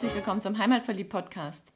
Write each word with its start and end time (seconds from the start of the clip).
herzlich 0.00 0.16
willkommen 0.16 0.40
zum 0.40 0.56
Heimatverliebt 0.56 1.10
Podcast. 1.10 1.74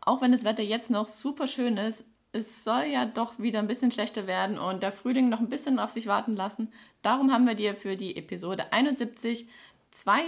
Auch 0.00 0.20
wenn 0.20 0.32
das 0.32 0.42
Wetter 0.42 0.64
jetzt 0.64 0.90
noch 0.90 1.06
super 1.06 1.46
schön 1.46 1.76
ist, 1.76 2.04
es 2.32 2.64
soll 2.64 2.86
ja 2.86 3.06
doch 3.06 3.38
wieder 3.38 3.60
ein 3.60 3.68
bisschen 3.68 3.92
schlechter 3.92 4.26
werden 4.26 4.58
und 4.58 4.82
der 4.82 4.90
Frühling 4.90 5.28
noch 5.28 5.38
ein 5.38 5.50
bisschen 5.50 5.78
auf 5.78 5.90
sich 5.90 6.08
warten 6.08 6.34
lassen. 6.34 6.72
Darum 7.02 7.32
haben 7.32 7.46
wir 7.46 7.54
dir 7.54 7.76
für 7.76 7.96
die 7.96 8.16
Episode 8.16 8.72
71 8.72 9.46
zwei 9.92 10.24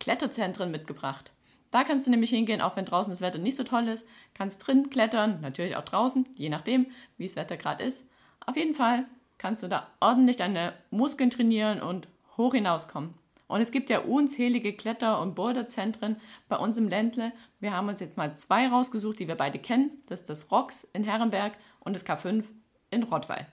Kletterzentren 0.00 0.72
mitgebracht. 0.72 1.30
Da 1.70 1.84
kannst 1.84 2.08
du 2.08 2.10
nämlich 2.10 2.30
hingehen, 2.30 2.60
auch 2.60 2.74
wenn 2.74 2.86
draußen 2.86 3.12
das 3.12 3.20
Wetter 3.20 3.38
nicht 3.38 3.56
so 3.56 3.62
toll 3.62 3.86
ist. 3.86 4.04
Kannst 4.34 4.66
drin 4.66 4.90
klettern, 4.90 5.40
natürlich 5.42 5.76
auch 5.76 5.84
draußen, 5.84 6.26
je 6.34 6.48
nachdem, 6.48 6.88
wie 7.18 7.26
das 7.26 7.36
Wetter 7.36 7.56
gerade 7.56 7.84
ist. 7.84 8.04
Auf 8.44 8.56
jeden 8.56 8.74
Fall 8.74 9.04
kannst 9.38 9.62
du 9.62 9.68
da 9.68 9.86
ordentlich 10.00 10.38
deine 10.38 10.72
Muskeln 10.90 11.30
trainieren 11.30 11.80
und 11.80 12.08
hoch 12.36 12.52
hinauskommen. 12.52 13.14
Und 13.46 13.60
es 13.60 13.70
gibt 13.70 13.90
ja 13.90 14.00
unzählige 14.00 14.72
Kletter- 14.72 15.20
und 15.20 15.34
Boulderzentren 15.34 16.16
bei 16.48 16.56
uns 16.56 16.78
im 16.78 16.88
Ländle. 16.88 17.32
Wir 17.60 17.72
haben 17.72 17.88
uns 17.88 18.00
jetzt 18.00 18.16
mal 18.16 18.36
zwei 18.36 18.68
rausgesucht, 18.68 19.18
die 19.18 19.28
wir 19.28 19.34
beide 19.34 19.58
kennen. 19.58 19.90
Das 20.08 20.20
ist 20.20 20.30
das 20.30 20.50
ROX 20.50 20.88
in 20.92 21.04
Herrenberg 21.04 21.52
und 21.80 21.94
das 21.94 22.06
K5 22.06 22.44
in 22.90 23.02
Rottweil. 23.02 23.46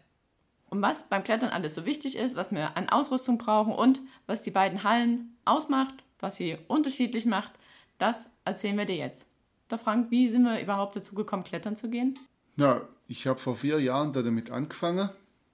Und 0.70 0.82
was 0.82 1.10
beim 1.10 1.24
Klettern 1.24 1.50
alles 1.50 1.76
so 1.76 1.86
wichtig 1.86 2.16
ist, 2.16 2.38
was 2.38 2.52
wir 2.52 2.78
an 2.78 2.88
Ausrüstung 2.88 3.38
brauchen 3.38 3.74
und 3.74 4.00
was 4.26 4.42
die 4.42 4.52
beiden 4.52 4.84
Hallen 4.84 5.36
ausmacht, 5.44 5.96
was 6.22 6.38
sie 6.38 6.58
unterschiedlich 6.70 7.26
macht, 7.26 7.52
das 7.98 8.30
erzählen 8.46 8.78
wir 8.78 8.86
dir 8.86 8.96
jetzt. 8.96 9.28
Da 9.68 9.78
Frank, 9.78 10.12
wie 10.12 10.30
sind 10.30 10.44
wir 10.44 10.62
überhaupt 10.62 10.96
dazu 10.96 11.14
gekommen, 11.14 11.44
klettern 11.44 11.76
zu 11.76 11.90
gehen? 11.90 12.18
Ja, 12.56 12.82
ich 13.08 13.28
habe 13.28 13.40
vor 13.40 13.58
vier 13.58 13.80
Jahren 13.80 14.14
da 14.14 14.22
damit 14.22 14.52
angefangen. 14.52 15.10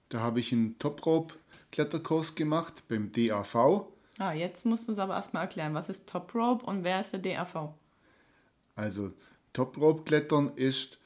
Da 0.08 0.20
habe 0.20 0.40
ich 0.40 0.52
einen 0.52 0.78
Top-Rope-Kletterkurs 0.78 2.34
gemacht 2.34 2.84
beim 2.88 3.10
DAV. 3.12 3.86
Ah, 4.18 4.32
jetzt 4.32 4.66
musst 4.66 4.88
du 4.88 4.92
es 4.92 4.98
aber 4.98 5.14
erstmal 5.14 5.44
erklären. 5.44 5.74
Was 5.74 5.88
ist 5.88 6.08
Top 6.08 6.34
Rope 6.34 6.66
und 6.66 6.82
wer 6.82 7.00
ist 7.00 7.12
der 7.12 7.20
DAV? 7.20 7.72
Also, 8.74 9.12
Top 9.52 9.78
Rope 9.78 10.02
Klettern 10.02 10.52
ist, 10.56 10.98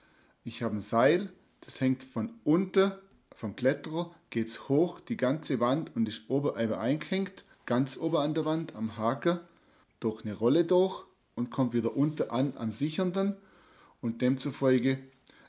ich 0.45 0.63
habe 0.63 0.77
ein 0.77 0.81
Seil, 0.81 1.31
das 1.61 1.81
hängt 1.81 2.03
von 2.03 2.33
unten 2.43 2.93
vom 3.35 3.55
Kletterer, 3.55 4.15
geht 4.31 4.49
es 4.49 4.69
hoch 4.69 5.01
die 5.01 5.17
ganze 5.17 5.61
Wand 5.61 5.95
und 5.95 6.09
ist 6.09 6.31
oben 6.31 6.55
eingehängt, 6.55 7.45
ganz 7.67 7.99
oben 7.99 8.17
an 8.17 8.35
der 8.35 8.45
Wand 8.45 8.75
am 8.75 8.97
Haken, 8.97 9.41
durch 10.01 10.25
eine 10.25 10.35
Rolle 10.35 10.65
durch 10.65 11.05
und 11.35 11.51
kommt 11.51 11.75
wieder 11.75 11.97
unten 11.97 12.31
an 12.31 12.55
am 12.57 12.71
Sichernden 12.71 13.37
und 14.01 14.23
demzufolge 14.23 14.99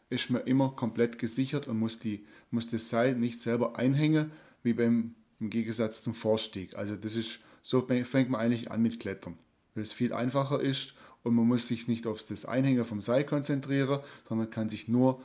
ist 0.10 0.30
man 0.30 0.44
immer 0.44 0.70
komplett 0.70 1.18
gesichert 1.18 1.68
und 1.68 1.80
muss, 1.80 2.00
die, 2.00 2.26
muss 2.52 2.68
das 2.68 2.90
Seil 2.90 3.16
nicht 3.16 3.42
selber 3.42 3.78
einhängen, 3.78 4.32
wie 4.64 4.74
beim 4.74 5.16
im 5.40 5.50
Gegensatz 5.50 6.02
zum 6.02 6.16
Vorstieg. 6.16 6.76
Also 6.76 6.96
das 6.96 7.16
ist 7.16 7.40
so 7.64 7.82
fängt 7.82 8.30
man 8.30 8.42
eigentlich 8.42 8.70
an 8.70 8.82
mit 8.82 9.00
Klettern, 9.00 9.40
weil 9.74 9.84
es 9.84 9.94
viel 9.94 10.14
einfacher 10.14 10.60
ist 10.60 10.94
und 11.24 11.34
man 11.34 11.48
muss 11.48 11.68
sich 11.68 11.88
nicht 11.88 12.06
auf 12.06 12.24
das 12.24 12.46
Einhängen 12.46 12.86
vom 12.86 13.02
Seil 13.02 13.24
konzentrieren, 13.24 14.02
sondern 14.28 14.50
kann 14.50 14.70
sich 14.70 14.88
nur 14.88 15.22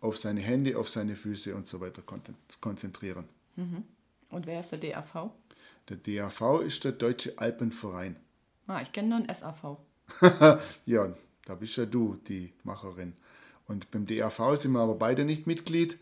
auf 0.00 0.18
seine 0.18 0.40
Hände, 0.40 0.78
auf 0.78 0.90
seine 0.90 1.16
Füße 1.16 1.54
und 1.54 1.66
so 1.66 1.80
weiter 1.80 2.02
konzentrieren. 2.60 3.24
Mhm. 3.56 3.84
Und 4.30 4.46
wer 4.46 4.60
ist 4.60 4.72
der 4.72 4.78
DAV? 4.78 5.30
Der 5.88 5.96
DAV 5.96 6.60
ist 6.60 6.84
der 6.84 6.92
Deutsche 6.92 7.38
Alpenverein. 7.38 8.16
Ah, 8.66 8.80
ich 8.82 8.92
kenne 8.92 9.08
nur 9.08 9.18
einen 9.18 9.34
SAV. 9.34 9.78
ja, 10.86 11.14
da 11.46 11.54
bist 11.54 11.76
ja 11.76 11.86
du 11.86 12.16
die 12.28 12.52
Macherin. 12.62 13.14
Und 13.66 13.90
beim 13.90 14.06
DAV 14.06 14.56
sind 14.56 14.72
wir 14.72 14.80
aber 14.80 14.94
beide 14.94 15.24
nicht 15.24 15.46
Mitglied, 15.46 15.98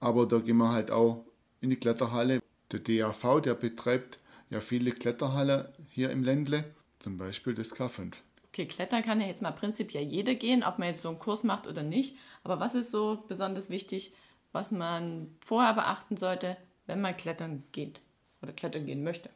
aber 0.00 0.26
da 0.26 0.38
gehen 0.38 0.58
wir 0.58 0.72
halt 0.72 0.90
auch 0.90 1.24
in 1.60 1.70
die 1.70 1.76
Kletterhalle. 1.76 2.40
Der 2.72 2.80
DAV, 2.80 3.40
der 3.40 3.54
betreibt 3.54 4.18
ja 4.50 4.60
viele 4.60 4.92
Kletterhalle 4.92 5.72
hier 5.90 6.10
im 6.10 6.22
Ländle, 6.22 6.64
zum 7.00 7.18
Beispiel 7.18 7.54
das 7.54 7.74
K5. 7.74 8.14
Okay, 8.48 8.66
Klettern 8.66 9.02
kann 9.02 9.20
ja 9.20 9.26
jetzt 9.26 9.42
mal 9.42 9.50
prinzipiell 9.52 10.04
jeder 10.04 10.34
gehen, 10.34 10.62
ob 10.62 10.78
man 10.78 10.88
jetzt 10.88 11.02
so 11.02 11.08
einen 11.08 11.18
Kurs 11.18 11.44
macht 11.44 11.66
oder 11.66 11.82
nicht. 11.82 12.16
Aber 12.42 12.58
was 12.58 12.74
ist 12.74 12.90
so 12.90 13.24
besonders 13.28 13.68
wichtig, 13.68 14.14
was 14.52 14.70
man 14.70 15.36
vorher 15.44 15.74
beachten 15.74 16.16
sollte, 16.16 16.56
wenn 16.86 17.02
man 17.02 17.16
klettern 17.16 17.64
geht 17.72 18.00
oder 18.40 18.52
klettern 18.52 18.86
gehen 18.86 19.04
möchte? 19.04 19.28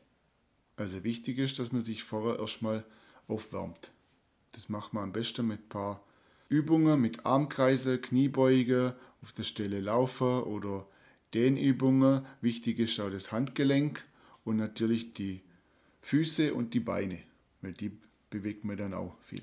Also 0.76 1.04
wichtig 1.04 1.36
ist, 1.38 1.58
dass 1.58 1.72
man 1.72 1.82
sich 1.82 2.02
vorher 2.02 2.38
erstmal 2.38 2.84
aufwärmt. 3.28 3.90
Das 4.52 4.70
macht 4.70 4.94
man 4.94 5.04
am 5.04 5.12
besten 5.12 5.46
mit 5.46 5.60
ein 5.60 5.68
paar 5.68 6.02
Übungen, 6.48 7.00
mit 7.00 7.26
Armkreise, 7.26 8.00
Kniebeuge, 8.00 8.96
auf 9.22 9.32
der 9.32 9.42
Stelle 9.42 9.80
laufen 9.80 10.44
oder 10.44 10.86
Dehnübungen. 11.34 12.24
Wichtig 12.40 12.78
ist 12.78 12.98
auch 12.98 13.10
das 13.10 13.30
Handgelenk 13.30 14.02
und 14.44 14.56
natürlich 14.56 15.14
die 15.14 15.42
Füße 16.02 16.54
und 16.54 16.74
die 16.74 16.80
Beine, 16.80 17.18
weil 17.60 17.72
die 17.72 17.96
bewegt 18.30 18.64
man 18.64 18.76
dann 18.76 18.94
auch 18.94 19.16
viel 19.22 19.42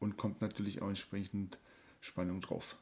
und 0.00 0.16
kommt 0.16 0.40
natürlich 0.40 0.80
auch 0.82 0.88
entsprechend 0.88 1.58
Spannung 2.00 2.40
drauf. 2.40 2.76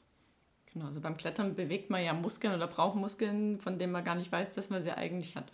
Genau, 0.73 0.87
also 0.87 1.01
beim 1.01 1.17
Klettern 1.17 1.55
bewegt 1.55 1.91
man 1.91 2.05
ja 2.05 2.13
Muskeln 2.13 2.55
oder 2.55 2.67
braucht 2.67 2.97
Muskeln, 2.97 3.59
von 3.61 3.79
denen 3.79 3.93
man 3.93 4.05
gar 4.05 4.15
nicht 4.15 4.31
weiß, 4.31 4.51
dass 4.51 4.69
man 4.69 4.83
sie 4.83 4.93
eigentlich 4.93 5.35
hat. 5.37 5.51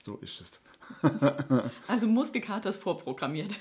So 0.00 0.16
ist 0.16 0.40
es. 0.40 0.60
also 1.86 2.06
Muskelkater 2.06 2.70
ist 2.70 2.82
vorprogrammiert. 2.82 3.56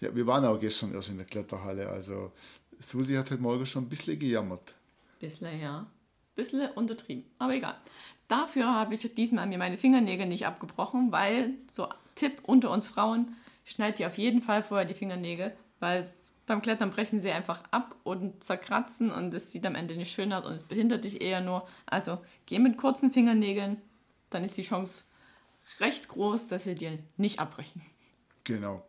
Ja, 0.00 0.14
wir 0.14 0.26
waren 0.26 0.44
auch 0.44 0.60
gestern 0.60 0.92
erst 0.92 1.08
in 1.08 1.16
der 1.16 1.26
Kletterhalle. 1.26 1.88
Also 1.88 2.32
Susi 2.78 3.14
hat 3.14 3.30
heute 3.30 3.42
Morgen 3.42 3.64
schon 3.66 3.84
ein 3.84 3.88
bisschen 3.88 4.18
gejammert. 4.18 4.74
Bisschen, 5.18 5.58
ja. 5.60 5.86
Bisschen 6.36 6.70
untertrieben, 6.70 7.24
aber 7.38 7.54
egal. 7.54 7.74
Dafür 8.28 8.66
habe 8.66 8.94
ich 8.94 9.14
diesmal 9.14 9.46
mir 9.46 9.58
meine 9.58 9.78
Fingernägel 9.78 10.26
nicht 10.26 10.46
abgebrochen, 10.46 11.10
weil, 11.10 11.54
so 11.68 11.88
Tipp 12.14 12.42
unter 12.44 12.70
uns 12.70 12.86
Frauen, 12.86 13.34
schneid 13.64 13.98
dir 13.98 14.06
auf 14.06 14.18
jeden 14.18 14.42
Fall 14.42 14.62
vorher 14.62 14.86
die 14.86 14.94
Fingernägel, 14.94 15.56
weil 15.80 16.06
beim 16.46 16.62
Klettern 16.62 16.90
brechen 16.90 17.20
sie 17.20 17.30
einfach 17.30 17.62
ab 17.70 17.96
und 18.04 18.44
zerkratzen 18.44 19.10
und 19.10 19.34
es 19.34 19.50
sieht 19.50 19.66
am 19.66 19.74
Ende 19.74 19.96
nicht 19.96 20.12
schön 20.12 20.32
aus 20.32 20.46
und 20.46 20.54
es 20.54 20.62
behindert 20.62 21.04
dich 21.04 21.20
eher 21.20 21.40
nur. 21.40 21.66
Also 21.86 22.18
geh 22.46 22.58
mit 22.58 22.76
kurzen 22.76 23.10
Fingernägeln, 23.10 23.80
dann 24.30 24.44
ist 24.44 24.56
die 24.56 24.62
Chance 24.62 25.04
recht 25.80 26.08
groß, 26.08 26.46
dass 26.48 26.64
sie 26.64 26.74
dir 26.74 26.98
nicht 27.16 27.40
abbrechen. 27.40 27.82
Genau. 28.44 28.86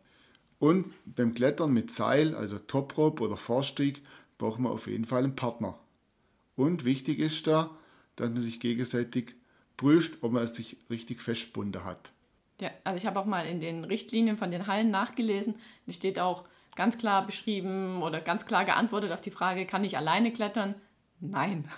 Und 0.60 0.92
beim 1.04 1.34
Klettern 1.34 1.72
mit 1.72 1.92
Seil, 1.92 2.34
also 2.34 2.58
Toprope 2.58 3.22
oder 3.22 3.36
Vorstieg, 3.36 4.02
braucht 4.38 4.60
man 4.60 4.72
auf 4.72 4.86
jeden 4.86 5.04
Fall 5.04 5.24
einen 5.24 5.36
Partner. 5.36 5.78
Und 6.58 6.84
wichtig 6.84 7.20
ist 7.20 7.46
da, 7.46 7.70
dass 8.16 8.30
man 8.30 8.42
sich 8.42 8.58
gegenseitig 8.58 9.36
prüft, 9.76 10.24
ob 10.24 10.32
man 10.32 10.42
es 10.42 10.56
sich 10.56 10.76
richtig 10.90 11.22
festgebunden 11.22 11.84
hat. 11.84 12.10
Ja, 12.60 12.70
also 12.82 12.96
ich 12.96 13.06
habe 13.06 13.20
auch 13.20 13.26
mal 13.26 13.46
in 13.46 13.60
den 13.60 13.84
Richtlinien 13.84 14.36
von 14.36 14.50
den 14.50 14.66
Hallen 14.66 14.90
nachgelesen. 14.90 15.54
Es 15.86 15.94
steht 15.94 16.18
auch 16.18 16.42
ganz 16.74 16.98
klar 16.98 17.24
beschrieben 17.24 18.02
oder 18.02 18.20
ganz 18.20 18.44
klar 18.44 18.64
geantwortet 18.64 19.12
auf 19.12 19.20
die 19.20 19.30
Frage, 19.30 19.66
kann 19.66 19.84
ich 19.84 19.96
alleine 19.96 20.32
klettern? 20.32 20.74
Nein. 21.20 21.68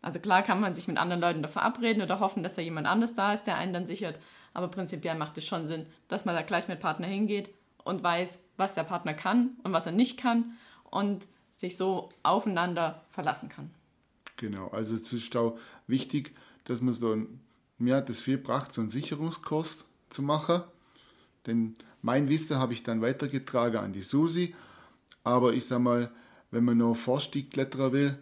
Also 0.00 0.20
klar 0.20 0.42
kann 0.42 0.58
man 0.58 0.74
sich 0.74 0.88
mit 0.88 0.96
anderen 0.96 1.20
Leuten 1.20 1.42
da 1.42 1.48
verabreden 1.48 2.02
oder 2.02 2.18
hoffen, 2.18 2.42
dass 2.42 2.54
da 2.54 2.62
jemand 2.62 2.86
anders 2.86 3.12
da 3.12 3.34
ist, 3.34 3.44
der 3.44 3.58
einen 3.58 3.74
dann 3.74 3.86
sichert. 3.86 4.18
Aber 4.54 4.68
prinzipiell 4.68 5.16
macht 5.16 5.36
es 5.36 5.46
schon 5.46 5.66
Sinn, 5.66 5.84
dass 6.08 6.24
man 6.24 6.34
da 6.34 6.40
gleich 6.40 6.66
mit 6.66 6.80
Partner 6.80 7.08
hingeht 7.08 7.50
und 7.84 8.02
weiß, 8.02 8.42
was 8.56 8.72
der 8.72 8.84
Partner 8.84 9.12
kann 9.12 9.50
und 9.64 9.74
was 9.74 9.84
er 9.84 9.92
nicht 9.92 10.16
kann 10.16 10.56
und 10.84 11.26
sich 11.56 11.76
so 11.76 12.08
aufeinander 12.22 13.04
verlassen 13.10 13.50
kann. 13.50 13.70
Genau, 14.42 14.66
also 14.70 14.96
es 14.96 15.12
ist 15.12 15.36
auch 15.36 15.56
wichtig, 15.86 16.34
dass 16.64 16.80
man 16.80 16.92
so 16.92 17.12
ein, 17.12 17.38
mir 17.78 17.94
hat 17.94 18.10
es 18.10 18.20
viel 18.20 18.38
gebracht, 18.38 18.72
so 18.72 18.80
einen 18.80 18.90
Sicherungskurs 18.90 19.84
zu 20.10 20.20
machen. 20.20 20.64
Denn 21.46 21.76
mein 22.02 22.28
Wissen 22.28 22.56
habe 22.56 22.72
ich 22.72 22.82
dann 22.82 23.02
weitergetragen 23.02 23.78
an 23.78 23.92
die 23.92 24.02
Susi. 24.02 24.52
Aber 25.22 25.54
ich 25.54 25.66
sage 25.66 25.82
mal, 25.82 26.10
wenn 26.50 26.64
man 26.64 26.76
nur 26.76 26.96
Vorstiegkletterer 26.96 27.92
will, 27.92 28.18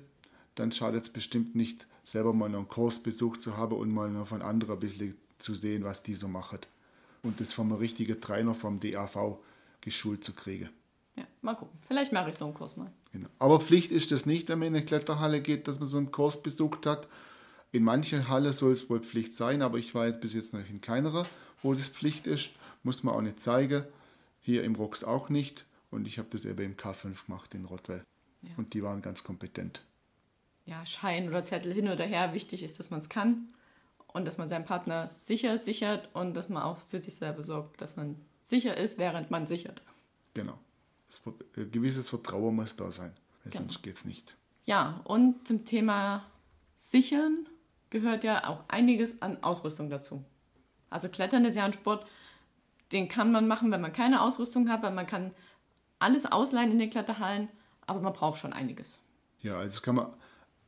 dann 0.56 0.72
schadet 0.72 1.04
es 1.04 1.10
bestimmt 1.10 1.54
nicht, 1.54 1.86
selber 2.04 2.34
mal 2.34 2.50
noch 2.50 2.58
einen 2.58 2.69
Kurs 2.69 3.02
besucht 3.02 3.40
zu 3.40 3.56
haben 3.56 3.75
und 3.75 3.90
mal 3.90 4.11
noch 4.11 4.28
von 4.28 4.43
anderen 4.43 4.75
ein 4.75 4.81
bisschen 4.81 5.14
zu 5.38 5.55
sehen, 5.55 5.84
was 5.84 6.02
die 6.02 6.14
so 6.14 6.28
machen. 6.28 6.58
Und 7.23 7.40
das 7.40 7.55
vom 7.55 7.73
richtigen 7.73 8.20
Trainer 8.20 8.55
vom 8.55 8.78
DAV 8.78 9.38
geschult 9.81 10.23
zu 10.23 10.34
kriegen. 10.34 10.69
Ja, 11.16 11.25
mal 11.40 11.55
gucken. 11.55 11.78
Vielleicht 11.88 12.12
mache 12.12 12.28
ich 12.28 12.37
so 12.37 12.44
einen 12.44 12.52
Kurs 12.52 12.76
mal. 12.76 12.93
Genau. 13.12 13.29
Aber 13.39 13.61
Pflicht 13.61 13.91
ist 13.91 14.12
es 14.12 14.27
nicht, 14.27 14.49
wenn 14.49 14.59
man 14.59 14.69
in 14.69 14.77
eine 14.77 14.85
Kletterhalle 14.85 15.41
geht, 15.41 15.69
dass 15.69 15.81
man 15.81 15.89
so 15.89 15.99
einen 15.99 16.12
Kurs 16.12 16.43
besucht 16.43 16.87
hat. 16.87 17.09
In 17.73 17.85
manchen 17.85 18.29
Halle 18.29 18.53
soll 18.53 18.73
es 18.73 18.89
wohl 18.89 19.01
Pflicht 19.01 19.33
sein, 19.33 19.62
aber 19.62 19.79
ich 19.79 19.95
war 19.95 20.07
jetzt 20.07 20.21
bis 20.21 20.35
jetzt 20.35 20.53
noch 20.53 20.69
in 20.69 20.81
keiner, 20.81 21.27
wo 21.62 21.73
das 21.75 21.89
Pflicht 21.89 22.27
ist. 22.27 22.53
Muss 22.83 23.03
man 23.03 23.15
auch 23.15 23.21
nicht 23.21 23.41
zeigen. 23.41 23.85
Hier 24.41 24.65
im 24.65 24.75
ROX 24.75 25.05
auch 25.05 25.29
nicht. 25.29 25.67
Und 25.91 26.07
ich 26.07 26.19
habe 26.19 26.29
das 26.31 26.45
eben 26.45 26.62
im 26.62 26.77
K5 26.77 27.27
gemacht 27.27 27.55
in 27.55 27.65
Rottweil. 27.65 28.05
Ja. 28.43 28.51
Und 28.57 28.75
die 28.75 28.83
waren 28.83 29.03
ganz 29.03 29.25
kompetent. 29.25 29.83
Ja, 30.65 30.87
Schein 30.87 31.29
oder 31.29 31.43
Zettel 31.43 31.73
hin 31.73 31.89
oder 31.89 32.05
her. 32.05 32.33
Wichtig 32.33 32.62
ist, 32.62 32.79
dass 32.79 32.91
man 32.91 33.01
es 33.01 33.09
kann 33.09 33.49
und 34.07 34.25
dass 34.25 34.39
man 34.39 34.49
seinen 34.49 34.65
Partner 34.65 35.11
sicher 35.21 35.59
sichert 35.59 36.09
und 36.15 36.35
dass 36.35 36.49
man 36.49 36.62
auch 36.62 36.79
für 36.79 37.03
sich 37.03 37.17
selber 37.17 37.43
sorgt, 37.43 37.81
dass 37.81 37.97
man 37.97 38.17
sicher 38.43 38.77
ist, 38.77 38.99
während 38.99 39.31
man 39.31 39.47
sichert. 39.47 39.83
Genau. 40.35 40.59
Ein 41.27 41.62
äh, 41.62 41.67
gewisses 41.67 42.09
Vertrauen 42.09 42.57
muss 42.57 42.77
da 42.77 42.91
sein, 42.91 43.12
weil 43.45 43.53
genau. 43.53 43.65
sonst 43.65 43.83
geht 43.83 43.97
es 43.97 44.05
nicht. 44.05 44.37
Ja, 44.65 45.01
und 45.05 45.47
zum 45.47 45.65
Thema 45.65 46.25
Sichern 46.77 47.49
gehört 47.91 48.25
ja 48.25 48.49
auch 48.49 48.65
einiges 48.69 49.21
an 49.23 49.43
Ausrüstung 49.43 49.91
dazu. 49.91 50.25
Also 50.91 51.09
Klettern 51.09 51.45
ist 51.45 51.57
ja 51.57 51.65
ein 51.65 51.73
Sport, 51.73 52.07
Den 52.93 53.09
kann 53.09 53.31
man 53.31 53.47
machen, 53.47 53.71
wenn 53.71 53.81
man 53.81 53.93
keine 53.93 54.21
Ausrüstung 54.21 54.69
hat, 54.69 54.83
weil 54.83 54.93
man 54.93 55.07
kann 55.07 55.31
alles 56.01 56.27
ausleihen 56.27 56.73
in 56.73 56.79
den 56.81 56.91
Kletterhallen, 56.91 57.49
aber 57.87 58.01
man 58.01 58.12
braucht 58.12 58.41
schon 58.41 58.53
einiges. 58.53 58.99
Ja, 59.43 59.59
also 59.59 59.69
das 59.69 59.83
kann 59.83 59.95
man 59.95 60.12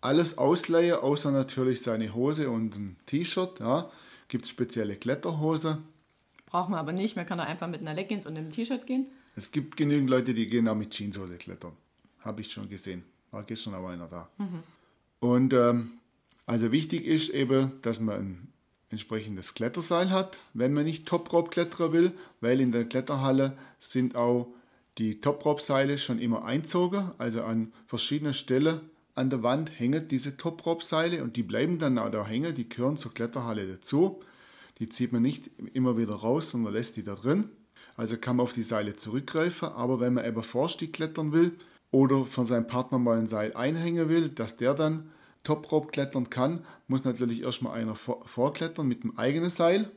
alles 0.01 0.39
ausleihen, 0.39 0.99
außer 0.99 1.31
natürlich 1.31 1.83
seine 1.83 2.15
Hose 2.15 2.51
und 2.51 2.77
ein 2.77 2.97
T-Shirt. 3.07 3.61
Ja. 3.61 3.91
Gibt 4.29 4.45
es 4.45 4.51
spezielle 4.51 4.97
Kletterhose. 4.97 5.79
Braucht 6.47 6.71
man 6.71 6.79
aber 6.79 6.93
nicht, 6.93 7.17
man 7.17 7.27
kann 7.27 7.39
da 7.39 7.45
einfach 7.45 7.69
mit 7.69 7.81
einer 7.81 7.95
Leggings 7.95 8.27
und 8.27 8.37
einem 8.37 8.51
T-Shirt 8.51 8.87
gehen. 8.87 9.07
Es 9.37 9.51
gibt 9.51 9.77
genügend 9.77 10.11
Leute, 10.11 10.35
die 10.35 10.47
gehen 10.47 10.69
auch 10.69 10.75
mit 10.75 10.91
Jeanshose 10.91 11.37
klettern. 11.37 11.73
Habe 12.21 12.43
ich 12.43 12.53
schon 12.53 12.69
gesehen. 12.69 13.05
War 13.31 13.45
gestern 13.45 13.75
aber 13.75 13.89
einer 13.89 14.09
da. 14.09 14.29
Mhm. 14.39 14.63
Und 15.21 15.53
ähm, 15.55 15.93
also 16.47 16.73
wichtig 16.73 17.07
ist 17.07 17.31
eben, 17.31 17.73
dass 17.83 18.01
man 18.01 18.17
ein 18.17 18.49
entsprechendes 18.91 19.55
Kletterseil 19.55 20.11
hat, 20.11 20.39
wenn 20.53 20.75
man 20.75 20.85
nicht 20.85 21.07
Top-Rope-Kletterer 21.07 21.93
will, 21.93 22.13
weil 22.41 22.61
in 22.61 22.73
der 22.73 22.85
Kletterhalle 22.85 23.57
sind 23.79 24.17
auch 24.17 24.53
die 24.99 25.21
Top-Rope-Seile 25.21 25.97
schon 25.97 26.19
immer 26.19 26.45
einzogen, 26.45 27.13
also 27.17 27.43
an 27.43 27.73
verschiedenen 27.87 28.35
Stellen 28.35 28.81
an 29.15 29.31
der 29.31 29.43
Wand 29.43 29.79
hängen 29.79 30.09
diese 30.09 30.37
Top-Rope-Seile 30.37 31.23
und 31.23 31.37
die 31.37 31.43
bleiben 31.43 31.79
dann 31.79 31.99
auch 31.99 32.11
da 32.11 32.27
hängen, 32.27 32.55
die 32.55 32.69
gehören 32.69 32.97
zur 32.97 33.13
Kletterhalle 33.13 33.67
dazu. 33.67 34.23
Die 34.79 34.89
zieht 34.89 35.13
man 35.13 35.23
nicht 35.23 35.51
immer 35.75 35.99
wieder 35.99 36.15
raus, 36.15 36.51
sondern 36.51 36.73
lässt 36.73 36.97
die 36.97 37.05
da 37.05 37.15
drin. 37.15 37.51
Also 37.97 38.17
kann 38.17 38.37
man 38.37 38.45
auf 38.45 38.53
die 38.53 38.63
Seile 38.63 38.97
zurückgreifen, 38.97 39.69
aber 39.69 40.01
wenn 40.01 40.15
man 40.15 40.25
eben 40.25 40.43
Vorstieg 40.43 40.93
klettern 40.93 41.33
will 41.33 41.59
oder 41.91 42.25
von 42.25 42.47
seinem 42.47 42.67
Partner 42.67 42.99
mal 42.99 43.19
ein 43.19 43.27
Seil 43.27 43.55
einhängen 43.55 44.09
will, 44.09 44.31
dass 44.31 44.57
der 44.57 44.75
dann 44.75 45.11
Top-Rope 45.45 45.89
klettern 45.89 46.31
kann, 46.31 46.65
muss 46.87 47.05
natürlich 47.05 47.43
erstmal 47.43 47.79
einer 47.79 47.95
vorklettern 47.95 48.87
mit 48.87 49.03
dem 49.03 49.19
eigenen 49.19 49.51
Seil. 49.51 49.91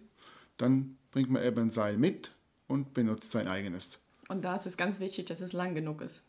Dann 0.57 0.97
bringt 1.11 1.29
man 1.29 1.43
eben 1.43 1.59
ein 1.59 1.71
Seil 1.71 1.97
mit 1.97 2.31
und 2.67 2.93
benutzt 2.93 3.31
sein 3.31 3.47
eigenes. 3.47 4.01
Und 4.27 4.43
da 4.43 4.55
ist 4.55 4.65
es 4.65 4.75
ganz 4.75 4.99
wichtig, 4.99 5.25
dass 5.25 5.39
es 5.39 5.53
lang 5.53 5.75
genug 5.75 6.01
ist. 6.01 6.23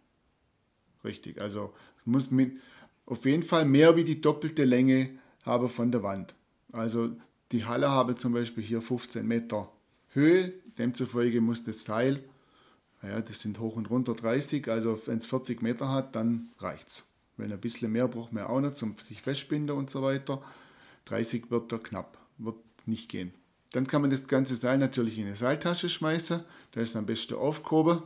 Richtig, 1.02 1.40
also 1.40 1.72
muss 2.04 2.30
mit, 2.30 2.58
auf 3.06 3.24
jeden 3.24 3.42
Fall 3.42 3.64
mehr 3.64 3.96
wie 3.96 4.04
die 4.04 4.20
doppelte 4.20 4.64
Länge 4.64 5.18
haben 5.44 5.68
von 5.68 5.90
der 5.90 6.02
Wand. 6.02 6.34
Also 6.72 7.16
die 7.52 7.64
Halle 7.64 7.90
habe 7.90 8.16
zum 8.16 8.32
Beispiel 8.32 8.62
hier 8.62 8.82
15 8.82 9.26
Meter 9.26 9.70
Höhe, 10.16 10.54
demzufolge 10.78 11.40
muss 11.40 11.62
das 11.62 11.84
Seil, 11.84 12.24
naja, 13.02 13.20
das 13.20 13.40
sind 13.40 13.60
hoch 13.60 13.76
und 13.76 13.90
runter 13.90 14.14
30, 14.14 14.68
also 14.68 14.98
wenn 15.06 15.18
es 15.18 15.26
40 15.26 15.60
Meter 15.62 15.90
hat, 15.90 16.16
dann 16.16 16.48
reicht 16.58 16.88
es. 16.88 17.04
Wenn 17.36 17.52
ein 17.52 17.60
bisschen 17.60 17.92
mehr 17.92 18.08
braucht 18.08 18.32
man 18.32 18.44
auch 18.44 18.60
nicht, 18.60 18.76
zum 18.76 18.96
sich 18.98 19.20
festbinden 19.20 19.76
und 19.76 19.90
so 19.90 20.00
weiter. 20.02 20.42
30 21.04 21.50
wird 21.50 21.70
da 21.70 21.76
knapp, 21.76 22.18
wird 22.38 22.56
nicht 22.86 23.10
gehen. 23.10 23.34
Dann 23.72 23.86
kann 23.86 24.00
man 24.00 24.10
das 24.10 24.26
ganze 24.26 24.56
Seil 24.56 24.78
natürlich 24.78 25.18
in 25.18 25.26
eine 25.26 25.36
Seiltasche 25.36 25.90
schmeißen, 25.90 26.40
da 26.72 26.80
ist 26.80 26.96
am 26.96 27.04
besten 27.04 27.34
aufgehoben. 27.34 28.02